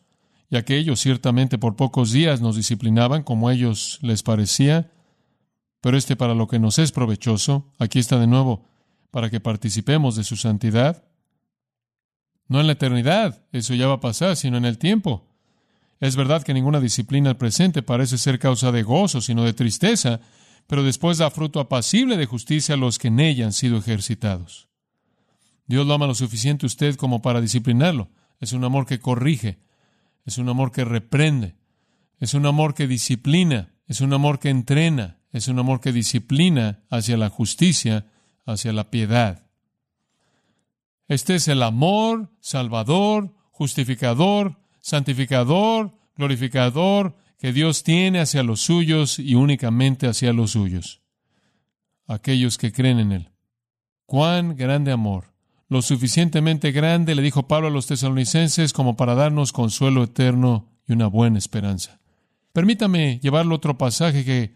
Ya 0.51 0.65
que 0.65 0.77
ellos 0.77 1.01
ciertamente 1.01 1.59
por 1.59 1.75
pocos 1.75 2.13
días 2.13 2.41
nos 2.41 2.55
disciplinaban 2.55 3.25
como 3.25 3.49
a 3.49 3.53
ellos 3.53 3.99
les 4.03 4.23
parecía, 4.23 4.93
pero 5.81 5.97
este 5.97 6.15
para 6.15 6.33
lo 6.33 6.47
que 6.47 6.61
nos 6.61 6.79
es 6.79 6.93
provechoso, 6.93 7.73
aquí 7.81 7.99
está 7.99 8.21
de 8.21 8.29
nuevo, 8.29 8.69
para 9.11 9.31
que 9.31 9.41
participemos 9.41 10.15
de 10.15 10.23
su 10.23 10.37
santidad. 10.37 11.03
No 12.47 12.61
en 12.61 12.69
la 12.69 12.75
eternidad, 12.75 13.43
eso 13.51 13.75
ya 13.75 13.89
va 13.89 13.95
a 13.95 14.01
pasar, 14.01 14.37
sino 14.37 14.57
en 14.57 14.65
el 14.65 14.79
tiempo. 14.79 15.27
Es 15.99 16.15
verdad 16.15 16.45
que 16.45 16.55
ninguna 16.55 16.79
disciplina 16.79 17.37
presente 17.37 17.83
parece 17.83 18.17
ser 18.17 18.39
causa 18.39 18.71
de 18.71 18.85
gozo, 18.85 19.21
sino 19.21 19.43
de 19.43 19.55
tristeza, 19.55 20.21
pero 20.69 20.85
después 20.85 21.19
da 21.19 21.33
fruto 21.33 21.59
apacible 21.59 22.17
de 22.17 22.27
justicia 22.27 22.77
a 22.77 22.79
los 22.79 23.01
que 23.01 23.09
en 23.09 23.19
ella 23.19 23.45
han 23.45 23.53
sido 23.53 23.77
ejercitados. 23.77 24.69
Dios 25.67 25.87
lo 25.87 25.95
ama 25.95 26.07
lo 26.07 26.15
suficiente 26.15 26.67
usted 26.67 26.97
como 26.97 27.23
para 27.23 27.41
disciplinarlo. 27.41 28.11
Es 28.41 28.53
un 28.53 28.65
amor 28.65 28.87
que 28.87 29.01
corrige, 29.01 29.59
es 30.25 30.39
un 30.39 30.49
amor 30.49 30.73
que 30.73 30.85
reprende, 30.85 31.55
es 32.21 32.35
un 32.35 32.47
amor 32.47 32.75
que 32.75 32.87
disciplina, 32.87 33.75
es 33.87 34.01
un 34.01 34.13
amor 34.13 34.39
que 34.39 34.51
entrena, 34.51 35.19
es 35.33 35.49
un 35.49 35.59
amor 35.59 35.81
que 35.81 35.93
disciplina 35.93 36.85
hacia 36.91 37.17
la 37.17 37.29
justicia, 37.29 38.07
hacia 38.47 38.73
la 38.73 38.91
piedad. 38.91 39.47
Este 41.09 41.35
es 41.35 41.49
el 41.49 41.63
amor 41.63 42.31
salvador, 42.41 43.35
justificador, 43.51 44.59
santificador, 44.81 45.97
glorificador 46.17 47.17
que 47.39 47.53
Dios 47.53 47.83
tiene 47.83 48.21
hacia 48.21 48.43
los 48.43 48.61
suyos 48.61 49.19
y 49.19 49.35
únicamente 49.35 50.07
hacia 50.07 50.33
los 50.33 50.53
suyos, 50.53 51.03
aquellos 52.07 52.57
que 52.57 52.73
creen 52.73 53.01
en 53.01 53.13
Él. 53.13 53.31
Cuán 54.07 54.57
grande 54.57 54.93
amor, 54.93 55.34
lo 55.75 55.83
suficientemente 55.83 56.71
grande, 56.71 57.17
le 57.17 57.23
dijo 57.23 57.49
Pablo 57.49 57.67
a 57.67 57.71
los 57.73 57.89
tesalonicenses, 57.89 58.73
como 58.73 58.97
para 58.97 59.17
darnos 59.17 59.51
consuelo 59.51 60.05
eterno 60.05 60.69
y 60.87 60.93
una 60.93 61.09
buena 61.09 61.37
esperanza. 61.37 61.99
Permítame 62.53 63.19
llevarlo 63.21 63.55
a 63.55 63.57
otro 63.57 63.77
pasaje 63.77 64.25
que 64.25 64.55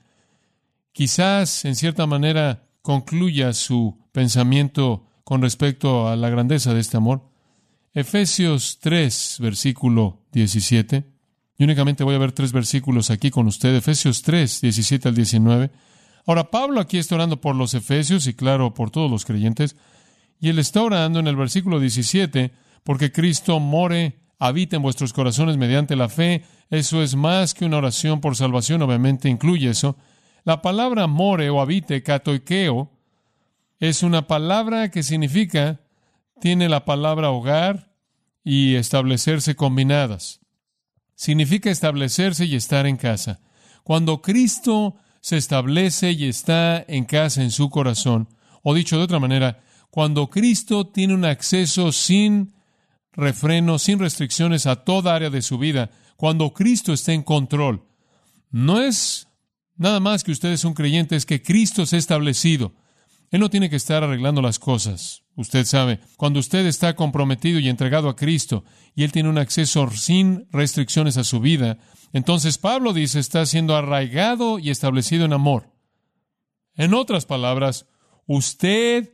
quizás 0.92 1.64
en 1.64 1.74
cierta 1.74 2.07
manera 2.07 2.68
concluya 2.83 3.52
su 3.52 3.98
pensamiento 4.12 5.07
con 5.24 5.42
respecto 5.42 6.07
a 6.07 6.14
la 6.14 6.31
grandeza 6.31 6.72
de 6.72 6.78
este 6.78 6.98
amor. 6.98 7.28
Efesios 7.94 8.78
3, 8.78 9.38
versículo 9.40 10.22
17. 10.31 11.04
Y 11.59 11.64
únicamente 11.64 12.04
voy 12.04 12.14
a 12.14 12.18
ver 12.18 12.31
tres 12.31 12.52
versículos 12.52 13.11
aquí 13.11 13.33
con 13.33 13.48
usted. 13.48 13.74
Efesios 13.74 14.22
3, 14.22 14.61
17 14.61 15.09
al 15.09 15.16
19. 15.16 15.72
Ahora, 16.26 16.52
Pablo 16.52 16.81
aquí 16.81 16.96
está 16.96 17.16
orando 17.16 17.40
por 17.40 17.57
los 17.57 17.74
Efesios 17.74 18.28
y 18.28 18.35
claro, 18.35 18.72
por 18.72 18.92
todos 18.92 19.11
los 19.11 19.24
creyentes. 19.24 19.74
Y 20.40 20.48
él 20.48 20.59
está 20.59 20.83
orando 20.83 21.18
en 21.18 21.27
el 21.27 21.37
versículo 21.37 21.81
17 21.81 22.53
porque 22.85 23.12
Cristo 23.12 23.61
more, 23.61 24.18
habita 24.38 24.77
en 24.77 24.83
vuestros 24.83 25.12
corazones 25.12 25.57
mediante 25.57 25.96
la 25.96 26.09
fe. 26.09 26.44
Eso 26.70 27.03
es 27.03 27.16
más 27.16 27.55
que 27.55 27.64
una 27.64 27.79
oración 27.79 28.20
por 28.20 28.37
salvación, 28.37 28.83
obviamente 28.83 29.29
incluye 29.29 29.70
eso. 29.70 29.96
La 30.44 30.62
palabra 30.62 31.07
more 31.07 31.51
o 31.51 31.61
habite, 31.61 32.03
katoikeo, 32.03 32.90
es 33.81 34.03
una 34.03 34.27
palabra 34.27 34.90
que 34.90 35.03
significa, 35.03 35.81
tiene 36.40 36.68
la 36.68 36.85
palabra 36.85 37.31
hogar 37.31 37.92
y 38.42 38.77
establecerse 38.77 39.55
combinadas. 39.55 40.40
Significa 41.14 41.70
establecerse 41.70 42.46
y 42.46 42.55
estar 42.55 42.87
en 42.87 42.96
casa. 42.96 43.40
Cuando 43.83 44.22
Cristo 44.22 44.96
se 45.20 45.37
establece 45.37 46.12
y 46.12 46.27
está 46.27 46.85
en 46.88 47.05
casa 47.05 47.42
en 47.42 47.51
su 47.51 47.70
corazón, 47.70 48.29
o 48.62 48.74
dicho 48.74 48.96
de 48.96 49.05
otra 49.05 49.18
manera, 49.18 49.61
cuando 49.90 50.29
Cristo 50.29 50.87
tiene 50.87 51.14
un 51.14 51.24
acceso 51.24 51.92
sin 51.92 52.55
refreno, 53.12 53.79
sin 53.79 53.98
restricciones 53.98 54.66
a 54.66 54.77
toda 54.77 55.14
área 55.14 55.31
de 55.31 55.42
su 55.42 55.59
vida, 55.59 55.90
cuando 56.16 56.53
Cristo 56.53 56.92
está 56.92 57.12
en 57.12 57.22
control, 57.22 57.85
no 58.51 58.81
es 58.81 59.29
nada 59.77 60.01
más 60.01 60.24
que 60.24 60.33
usted 60.33 60.51
es 60.51 60.64
un 60.64 60.74
creyente, 60.74 61.16
es 61.16 61.24
que 61.24 61.42
Cristo 61.42 61.87
se 61.87 61.96
ha 61.96 61.98
establecido. 61.98 62.74
Él 63.31 63.40
no 63.40 63.51
tiene 63.51 63.70
que 63.70 63.77
estar 63.77 64.03
arreglando 64.03 64.42
las 64.42 64.59
cosas. 64.59 65.22
Usted 65.37 65.64
sabe, 65.64 66.01
cuando 66.16 66.40
usted 66.40 66.66
está 66.66 66.96
comprometido 66.96 67.61
y 67.61 67.68
entregado 67.68 68.09
a 68.09 68.16
Cristo 68.16 68.64
y 68.94 69.05
Él 69.05 69.12
tiene 69.12 69.29
un 69.29 69.38
acceso 69.38 69.88
sin 69.90 70.48
restricciones 70.51 71.16
a 71.16 71.24
su 71.24 71.40
vida, 71.40 71.79
entonces 72.12 72.59
Pablo 72.59 72.92
dice 72.92 73.20
está 73.20 73.46
siendo 73.46 73.77
arraigado 73.77 74.59
y 74.59 74.70
establecido 74.70 75.24
en 75.24 75.33
amor. 75.33 75.70
En 76.74 76.94
otras 76.94 77.27
palabras, 77.27 77.87
usted 78.27 79.12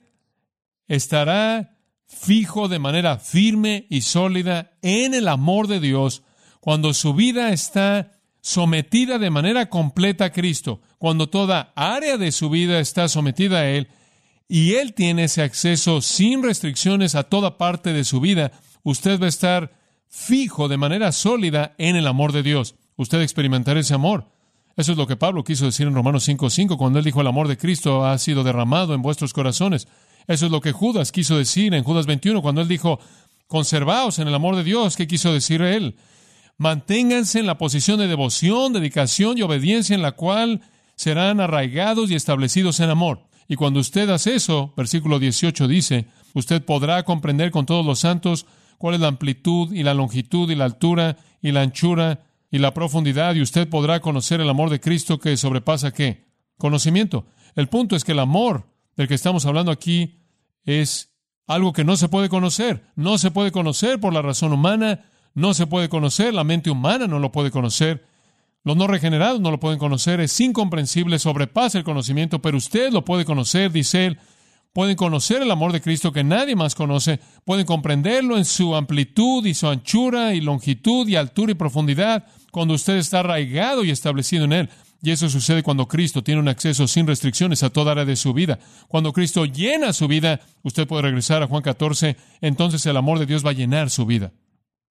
estará 0.88 1.78
fijo 2.06 2.68
de 2.68 2.78
manera 2.78 3.18
firme 3.18 3.86
y 3.90 4.02
sólida 4.02 4.72
en 4.82 5.14
el 5.14 5.28
amor 5.28 5.66
de 5.66 5.80
Dios 5.80 6.22
cuando 6.60 6.94
su 6.94 7.14
vida 7.14 7.52
está 7.52 8.12
sometida 8.40 9.18
de 9.18 9.30
manera 9.30 9.68
completa 9.68 10.26
a 10.26 10.32
Cristo, 10.32 10.80
cuando 10.98 11.28
toda 11.28 11.72
área 11.76 12.18
de 12.18 12.30
su 12.30 12.50
vida 12.50 12.78
está 12.78 13.08
sometida 13.08 13.60
a 13.60 13.70
Él 13.70 13.88
y 14.48 14.74
Él 14.74 14.94
tiene 14.94 15.24
ese 15.24 15.42
acceso 15.42 16.02
sin 16.02 16.42
restricciones 16.42 17.14
a 17.14 17.24
toda 17.24 17.56
parte 17.56 17.92
de 17.92 18.04
su 18.04 18.20
vida, 18.20 18.52
usted 18.82 19.20
va 19.20 19.26
a 19.26 19.30
estar 19.30 19.72
fijo 20.08 20.68
de 20.68 20.76
manera 20.76 21.10
sólida 21.12 21.74
en 21.78 21.96
el 21.96 22.06
amor 22.06 22.32
de 22.32 22.42
Dios. 22.42 22.76
Usted 22.96 23.20
experimentará 23.20 23.80
ese 23.80 23.94
amor. 23.94 24.33
Eso 24.76 24.92
es 24.92 24.98
lo 24.98 25.06
que 25.06 25.16
Pablo 25.16 25.44
quiso 25.44 25.66
decir 25.66 25.86
en 25.86 25.94
Romanos 25.94 26.28
5:5 26.28 26.76
cuando 26.76 26.98
él 26.98 27.04
dijo 27.04 27.20
el 27.20 27.26
amor 27.26 27.48
de 27.48 27.56
Cristo 27.56 28.04
ha 28.04 28.18
sido 28.18 28.42
derramado 28.42 28.94
en 28.94 29.02
vuestros 29.02 29.32
corazones. 29.32 29.86
Eso 30.26 30.46
es 30.46 30.52
lo 30.52 30.60
que 30.60 30.72
Judas 30.72 31.12
quiso 31.12 31.36
decir 31.36 31.74
en 31.74 31.84
Judas 31.84 32.06
21 32.06 32.42
cuando 32.42 32.60
él 32.60 32.68
dijo 32.68 32.98
conservaos 33.46 34.18
en 34.18 34.28
el 34.28 34.34
amor 34.34 34.56
de 34.56 34.64
Dios. 34.64 34.96
¿Qué 34.96 35.06
quiso 35.06 35.32
decir 35.32 35.62
él? 35.62 35.96
Manténganse 36.56 37.40
en 37.40 37.46
la 37.46 37.58
posición 37.58 37.98
de 37.98 38.08
devoción, 38.08 38.72
dedicación 38.72 39.38
y 39.38 39.42
obediencia 39.42 39.94
en 39.94 40.02
la 40.02 40.12
cual 40.12 40.62
serán 40.96 41.40
arraigados 41.40 42.10
y 42.10 42.14
establecidos 42.14 42.80
en 42.80 42.90
amor. 42.90 43.26
Y 43.48 43.56
cuando 43.56 43.80
usted 43.80 44.08
hace 44.10 44.34
eso, 44.34 44.72
versículo 44.76 45.18
18 45.18 45.68
dice, 45.68 46.06
usted 46.32 46.64
podrá 46.64 47.02
comprender 47.02 47.50
con 47.50 47.66
todos 47.66 47.84
los 47.84 47.98
santos 47.98 48.46
cuál 48.78 48.94
es 48.94 49.00
la 49.00 49.08
amplitud 49.08 49.72
y 49.72 49.82
la 49.82 49.94
longitud 49.94 50.50
y 50.50 50.54
la 50.54 50.64
altura 50.64 51.16
y 51.42 51.52
la 51.52 51.62
anchura 51.62 52.20
y 52.54 52.58
la 52.58 52.72
profundidad 52.72 53.34
y 53.34 53.42
usted 53.42 53.68
podrá 53.68 53.98
conocer 53.98 54.40
el 54.40 54.48
amor 54.48 54.70
de 54.70 54.78
Cristo 54.78 55.18
que 55.18 55.36
sobrepasa 55.36 55.92
qué? 55.92 56.28
Conocimiento. 56.56 57.26
El 57.56 57.66
punto 57.66 57.96
es 57.96 58.04
que 58.04 58.12
el 58.12 58.20
amor 58.20 58.70
del 58.94 59.08
que 59.08 59.14
estamos 59.14 59.44
hablando 59.44 59.72
aquí 59.72 60.20
es 60.62 61.12
algo 61.48 61.72
que 61.72 61.82
no 61.82 61.96
se 61.96 62.08
puede 62.08 62.28
conocer. 62.28 62.84
No 62.94 63.18
se 63.18 63.32
puede 63.32 63.50
conocer 63.50 63.98
por 63.98 64.14
la 64.14 64.22
razón 64.22 64.52
humana, 64.52 65.04
no 65.34 65.52
se 65.52 65.66
puede 65.66 65.88
conocer, 65.88 66.32
la 66.32 66.44
mente 66.44 66.70
humana 66.70 67.08
no 67.08 67.18
lo 67.18 67.32
puede 67.32 67.50
conocer. 67.50 68.06
Los 68.62 68.76
no 68.76 68.86
regenerados 68.86 69.40
no 69.40 69.50
lo 69.50 69.58
pueden 69.58 69.80
conocer, 69.80 70.20
es 70.20 70.40
incomprensible, 70.40 71.18
sobrepasa 71.18 71.78
el 71.78 71.82
conocimiento, 71.82 72.40
pero 72.40 72.56
usted 72.56 72.92
lo 72.92 73.04
puede 73.04 73.24
conocer, 73.24 73.72
dice 73.72 74.06
él. 74.06 74.18
Pueden 74.72 74.94
conocer 74.94 75.42
el 75.42 75.50
amor 75.50 75.72
de 75.72 75.80
Cristo 75.80 76.12
que 76.12 76.22
nadie 76.22 76.54
más 76.54 76.76
conoce, 76.76 77.18
pueden 77.44 77.66
comprenderlo 77.66 78.38
en 78.38 78.44
su 78.44 78.76
amplitud 78.76 79.44
y 79.44 79.54
su 79.54 79.66
anchura 79.66 80.34
y 80.34 80.40
longitud 80.40 81.08
y 81.08 81.16
altura 81.16 81.50
y 81.50 81.56
profundidad 81.56 82.26
cuando 82.54 82.74
usted 82.74 82.98
está 82.98 83.18
arraigado 83.18 83.82
y 83.82 83.90
establecido 83.90 84.44
en 84.44 84.52
él. 84.52 84.70
Y 85.02 85.10
eso 85.10 85.28
sucede 85.28 85.64
cuando 85.64 85.88
Cristo 85.88 86.22
tiene 86.22 86.40
un 86.40 86.46
acceso 86.46 86.86
sin 86.86 87.04
restricciones 87.04 87.64
a 87.64 87.70
toda 87.70 87.90
área 87.90 88.04
de 88.04 88.14
su 88.14 88.32
vida. 88.32 88.60
Cuando 88.86 89.12
Cristo 89.12 89.44
llena 89.44 89.92
su 89.92 90.06
vida, 90.06 90.38
usted 90.62 90.86
puede 90.86 91.02
regresar 91.02 91.42
a 91.42 91.48
Juan 91.48 91.64
14, 91.64 92.16
entonces 92.40 92.86
el 92.86 92.96
amor 92.96 93.18
de 93.18 93.26
Dios 93.26 93.44
va 93.44 93.50
a 93.50 93.54
llenar 93.54 93.90
su 93.90 94.06
vida. 94.06 94.34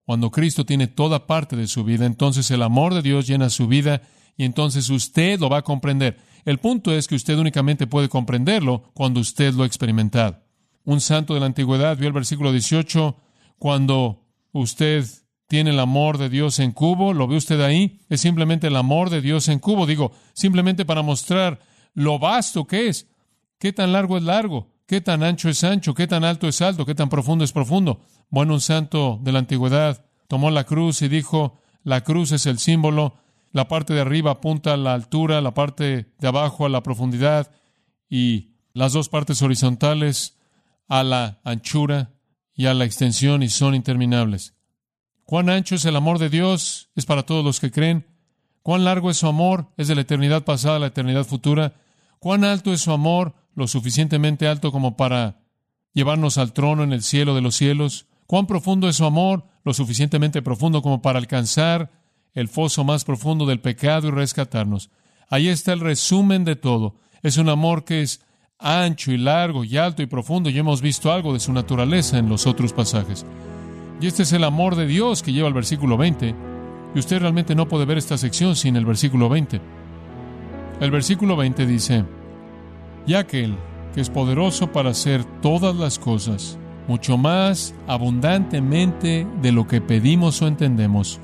Cuando 0.03 0.29
Cristo 0.29 0.65
tiene 0.65 0.87
toda 0.87 1.25
parte 1.25 1.55
de 1.55 1.67
su 1.67 1.85
vida, 1.85 2.05
entonces 2.05 2.51
el 2.51 2.63
amor 2.63 2.93
de 2.93 3.01
Dios 3.01 3.27
llena 3.27 3.49
su 3.49 3.69
vida 3.69 4.01
y 4.35 4.43
entonces 4.43 4.89
usted 4.89 5.39
lo 5.39 5.47
va 5.47 5.59
a 5.59 5.63
comprender. 5.63 6.17
El 6.43 6.57
punto 6.57 6.91
es 6.91 7.07
que 7.07 7.15
usted 7.15 7.37
únicamente 7.37 7.87
puede 7.87 8.09
comprenderlo 8.09 8.91
cuando 8.93 9.21
usted 9.21 9.53
lo 9.53 9.63
ha 9.63 9.67
experimentado. 9.67 10.43
Un 10.83 10.99
santo 10.99 11.33
de 11.33 11.39
la 11.39 11.45
antigüedad 11.45 11.95
vio 11.95 12.07
el 12.07 12.13
versículo 12.13 12.51
18, 12.51 13.15
cuando 13.57 14.25
usted 14.51 15.05
tiene 15.53 15.69
el 15.69 15.79
amor 15.79 16.17
de 16.17 16.29
Dios 16.29 16.57
en 16.57 16.71
cubo, 16.71 17.13
¿lo 17.13 17.27
ve 17.27 17.37
usted 17.37 17.61
ahí? 17.61 17.99
Es 18.09 18.21
simplemente 18.21 18.65
el 18.65 18.75
amor 18.75 19.11
de 19.11 19.21
Dios 19.21 19.49
en 19.49 19.59
cubo, 19.59 19.85
digo, 19.85 20.11
simplemente 20.33 20.83
para 20.83 21.03
mostrar 21.03 21.59
lo 21.93 22.17
vasto 22.17 22.65
que 22.65 22.87
es, 22.87 23.07
qué 23.59 23.71
tan 23.71 23.91
largo 23.91 24.17
es 24.17 24.23
largo, 24.23 24.71
qué 24.87 24.99
tan 24.99 25.21
ancho 25.21 25.49
es 25.49 25.63
ancho, 25.63 25.93
qué 25.93 26.07
tan 26.07 26.23
alto 26.23 26.47
es 26.47 26.59
alto, 26.63 26.87
qué 26.87 26.95
tan 26.95 27.07
profundo 27.07 27.43
es 27.43 27.51
profundo. 27.51 28.01
Bueno, 28.31 28.55
un 28.55 28.61
santo 28.61 29.19
de 29.21 29.31
la 29.31 29.37
antigüedad 29.37 30.03
tomó 30.27 30.49
la 30.49 30.63
cruz 30.63 31.03
y 31.03 31.07
dijo, 31.07 31.59
la 31.83 32.03
cruz 32.03 32.31
es 32.31 32.47
el 32.47 32.57
símbolo, 32.57 33.13
la 33.51 33.67
parte 33.67 33.93
de 33.93 34.01
arriba 34.01 34.31
apunta 34.31 34.73
a 34.73 34.77
la 34.77 34.95
altura, 34.95 35.39
la 35.39 35.53
parte 35.53 36.15
de 36.17 36.27
abajo 36.27 36.65
a 36.65 36.69
la 36.69 36.81
profundidad 36.81 37.51
y 38.09 38.55
las 38.73 38.93
dos 38.93 39.07
partes 39.07 39.43
horizontales 39.43 40.35
a 40.87 41.03
la 41.03 41.41
anchura 41.43 42.09
y 42.55 42.65
a 42.65 42.73
la 42.73 42.85
extensión 42.85 43.43
y 43.43 43.49
son 43.49 43.75
interminables. 43.75 44.55
Cuán 45.25 45.49
ancho 45.49 45.75
es 45.75 45.85
el 45.85 45.95
amor 45.95 46.19
de 46.19 46.29
Dios 46.29 46.89
es 46.95 47.05
para 47.05 47.23
todos 47.23 47.43
los 47.43 47.59
que 47.59 47.71
creen. 47.71 48.05
Cuán 48.61 48.83
largo 48.83 49.09
es 49.09 49.17
su 49.17 49.27
amor 49.27 49.67
es 49.77 49.87
de 49.87 49.95
la 49.95 50.01
eternidad 50.01 50.43
pasada 50.43 50.77
a 50.77 50.79
la 50.79 50.87
eternidad 50.87 51.25
futura. 51.25 51.75
Cuán 52.19 52.43
alto 52.43 52.73
es 52.73 52.81
su 52.81 52.91
amor, 52.91 53.33
lo 53.55 53.67
suficientemente 53.67 54.47
alto 54.47 54.71
como 54.71 54.95
para 54.97 55.41
llevarnos 55.93 56.37
al 56.37 56.53
trono 56.53 56.83
en 56.83 56.93
el 56.93 57.03
cielo 57.03 57.35
de 57.35 57.41
los 57.41 57.55
cielos. 57.55 58.07
Cuán 58.25 58.47
profundo 58.47 58.87
es 58.87 58.97
su 58.97 59.05
amor, 59.05 59.45
lo 59.63 59.73
suficientemente 59.73 60.41
profundo 60.41 60.81
como 60.81 61.01
para 61.01 61.19
alcanzar 61.19 61.91
el 62.33 62.47
foso 62.47 62.83
más 62.83 63.03
profundo 63.03 63.45
del 63.45 63.59
pecado 63.59 64.07
y 64.07 64.11
rescatarnos. 64.11 64.89
Ahí 65.29 65.49
está 65.49 65.73
el 65.73 65.79
resumen 65.79 66.45
de 66.45 66.55
todo. 66.55 66.95
Es 67.21 67.37
un 67.37 67.49
amor 67.49 67.85
que 67.85 68.01
es 68.01 68.21
ancho 68.59 69.11
y 69.11 69.17
largo 69.17 69.63
y 69.63 69.77
alto 69.77 70.01
y 70.01 70.05
profundo 70.05 70.49
y 70.49 70.57
hemos 70.57 70.81
visto 70.81 71.11
algo 71.11 71.33
de 71.33 71.39
su 71.39 71.53
naturaleza 71.53 72.17
en 72.17 72.29
los 72.29 72.47
otros 72.47 72.73
pasajes. 72.73 73.25
Y 74.03 74.07
este 74.07 74.23
es 74.23 74.33
el 74.33 74.43
amor 74.43 74.75
de 74.75 74.85
Dios 74.85 75.23
que 75.23 75.31
lleva 75.31 75.47
al 75.47 75.53
versículo 75.53 75.95
20. 75.95 76.35
Y 76.93 76.99
usted 76.99 77.21
realmente 77.21 77.55
no 77.55 77.69
puede 77.69 77.85
ver 77.85 77.97
esta 77.97 78.17
sección 78.17 78.57
sin 78.57 78.75
el 78.75 78.85
versículo 78.85 79.29
20. 79.29 79.61
El 80.81 80.91
versículo 80.91 81.37
20 81.37 81.65
dice, 81.65 82.03
y 83.07 83.13
aquel 83.13 83.55
que 83.95 84.01
es 84.01 84.09
poderoso 84.09 84.73
para 84.73 84.89
hacer 84.89 85.23
todas 85.41 85.73
las 85.77 85.99
cosas, 85.99 86.59
mucho 86.85 87.17
más 87.17 87.73
abundantemente 87.87 89.25
de 89.41 89.51
lo 89.53 89.67
que 89.69 89.79
pedimos 89.79 90.41
o 90.41 90.47
entendemos, 90.47 91.21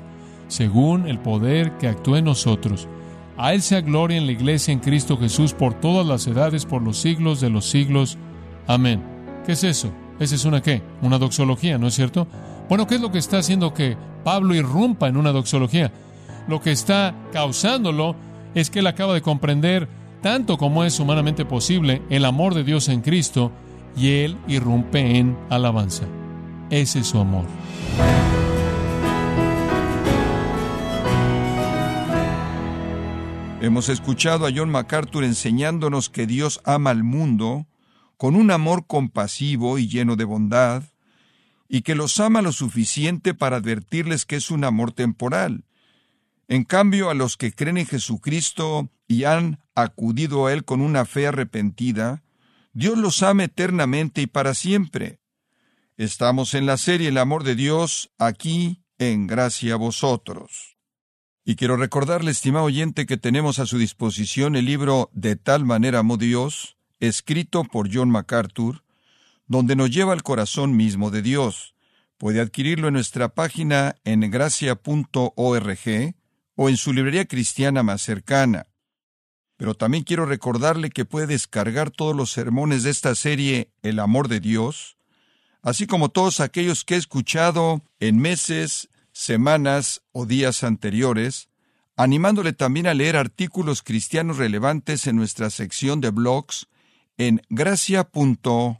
según 0.48 1.06
el 1.06 1.18
poder 1.18 1.76
que 1.76 1.86
actúa 1.86 2.20
en 2.20 2.24
nosotros. 2.24 2.88
A 3.36 3.52
Él 3.52 3.60
sea 3.60 3.82
gloria 3.82 4.16
en 4.16 4.24
la 4.24 4.32
iglesia 4.32 4.72
en 4.72 4.78
Cristo 4.78 5.18
Jesús 5.18 5.52
por 5.52 5.74
todas 5.74 6.06
las 6.06 6.26
edades, 6.26 6.64
por 6.64 6.80
los 6.80 6.96
siglos 6.96 7.42
de 7.42 7.50
los 7.50 7.66
siglos. 7.66 8.16
Amén. 8.66 9.02
¿Qué 9.44 9.52
es 9.52 9.64
eso? 9.64 9.92
¿Esa 10.18 10.34
es 10.34 10.46
una 10.46 10.62
qué? 10.62 10.82
Una 11.02 11.18
doxología, 11.18 11.76
¿no 11.76 11.86
es 11.86 11.94
cierto? 11.94 12.26
Bueno, 12.70 12.86
¿qué 12.86 12.94
es 12.94 13.00
lo 13.00 13.10
que 13.10 13.18
está 13.18 13.38
haciendo 13.38 13.74
que 13.74 13.96
Pablo 14.22 14.54
irrumpa 14.54 15.08
en 15.08 15.16
una 15.16 15.32
doxología? 15.32 15.90
Lo 16.46 16.60
que 16.60 16.70
está 16.70 17.16
causándolo 17.32 18.14
es 18.54 18.70
que 18.70 18.78
él 18.78 18.86
acaba 18.86 19.12
de 19.12 19.22
comprender, 19.22 19.88
tanto 20.22 20.56
como 20.56 20.84
es 20.84 21.00
humanamente 21.00 21.44
posible, 21.44 22.00
el 22.10 22.24
amor 22.24 22.54
de 22.54 22.62
Dios 22.62 22.88
en 22.88 23.00
Cristo 23.00 23.50
y 23.96 24.20
él 24.20 24.38
irrumpe 24.46 25.18
en 25.18 25.36
alabanza. 25.50 26.04
Ese 26.70 27.00
es 27.00 27.08
su 27.08 27.18
amor. 27.18 27.44
Hemos 33.60 33.88
escuchado 33.88 34.46
a 34.46 34.50
John 34.54 34.70
MacArthur 34.70 35.24
enseñándonos 35.24 36.08
que 36.08 36.24
Dios 36.24 36.60
ama 36.64 36.90
al 36.90 37.02
mundo 37.02 37.66
con 38.16 38.36
un 38.36 38.52
amor 38.52 38.86
compasivo 38.86 39.76
y 39.78 39.88
lleno 39.88 40.14
de 40.14 40.24
bondad, 40.24 40.84
y 41.72 41.82
que 41.82 41.94
los 41.94 42.18
ama 42.18 42.42
lo 42.42 42.50
suficiente 42.50 43.32
para 43.32 43.58
advertirles 43.58 44.26
que 44.26 44.34
es 44.34 44.50
un 44.50 44.64
amor 44.64 44.90
temporal. 44.90 45.64
En 46.48 46.64
cambio, 46.64 47.10
a 47.10 47.14
los 47.14 47.36
que 47.36 47.52
creen 47.52 47.78
en 47.78 47.86
Jesucristo 47.86 48.90
y 49.06 49.22
han 49.22 49.60
acudido 49.76 50.46
a 50.46 50.52
Él 50.52 50.64
con 50.64 50.80
una 50.80 51.04
fe 51.04 51.28
arrepentida, 51.28 52.24
Dios 52.72 52.98
los 52.98 53.22
ama 53.22 53.44
eternamente 53.44 54.20
y 54.20 54.26
para 54.26 54.54
siempre. 54.54 55.20
Estamos 55.96 56.54
en 56.54 56.66
la 56.66 56.76
serie 56.76 57.08
El 57.08 57.18
amor 57.18 57.44
de 57.44 57.54
Dios 57.54 58.10
aquí 58.18 58.82
en 58.98 59.28
gracia 59.28 59.74
a 59.74 59.76
vosotros. 59.76 60.76
Y 61.44 61.54
quiero 61.54 61.76
recordarle, 61.76 62.32
estimado 62.32 62.64
oyente, 62.64 63.06
que 63.06 63.16
tenemos 63.16 63.60
a 63.60 63.66
su 63.66 63.78
disposición 63.78 64.56
el 64.56 64.64
libro 64.64 65.08
De 65.12 65.36
tal 65.36 65.64
manera 65.64 66.00
amó 66.00 66.16
Dios, 66.16 66.76
escrito 66.98 67.62
por 67.62 67.94
John 67.94 68.10
MacArthur, 68.10 68.82
donde 69.50 69.74
nos 69.74 69.90
lleva 69.90 70.12
al 70.12 70.22
corazón 70.22 70.76
mismo 70.76 71.10
de 71.10 71.22
Dios. 71.22 71.74
Puede 72.18 72.40
adquirirlo 72.40 72.86
en 72.86 72.94
nuestra 72.94 73.34
página 73.34 73.96
en 74.04 74.20
gracia.org 74.30 76.14
o 76.54 76.68
en 76.68 76.76
su 76.76 76.92
librería 76.92 77.24
cristiana 77.24 77.82
más 77.82 78.00
cercana. 78.00 78.68
Pero 79.56 79.74
también 79.74 80.04
quiero 80.04 80.24
recordarle 80.24 80.90
que 80.90 81.04
puede 81.04 81.26
descargar 81.26 81.90
todos 81.90 82.14
los 82.14 82.30
sermones 82.30 82.84
de 82.84 82.90
esta 82.90 83.16
serie 83.16 83.72
El 83.82 83.98
amor 83.98 84.28
de 84.28 84.38
Dios, 84.38 84.96
así 85.62 85.88
como 85.88 86.10
todos 86.10 86.38
aquellos 86.38 86.84
que 86.84 86.94
he 86.94 86.98
escuchado 86.98 87.82
en 87.98 88.18
meses, 88.18 88.88
semanas 89.10 90.02
o 90.12 90.26
días 90.26 90.62
anteriores, 90.62 91.48
animándole 91.96 92.52
también 92.52 92.86
a 92.86 92.94
leer 92.94 93.16
artículos 93.16 93.82
cristianos 93.82 94.36
relevantes 94.36 95.08
en 95.08 95.16
nuestra 95.16 95.50
sección 95.50 96.00
de 96.00 96.10
blogs 96.10 96.68
en 97.18 97.42
gracia.org. 97.48 98.79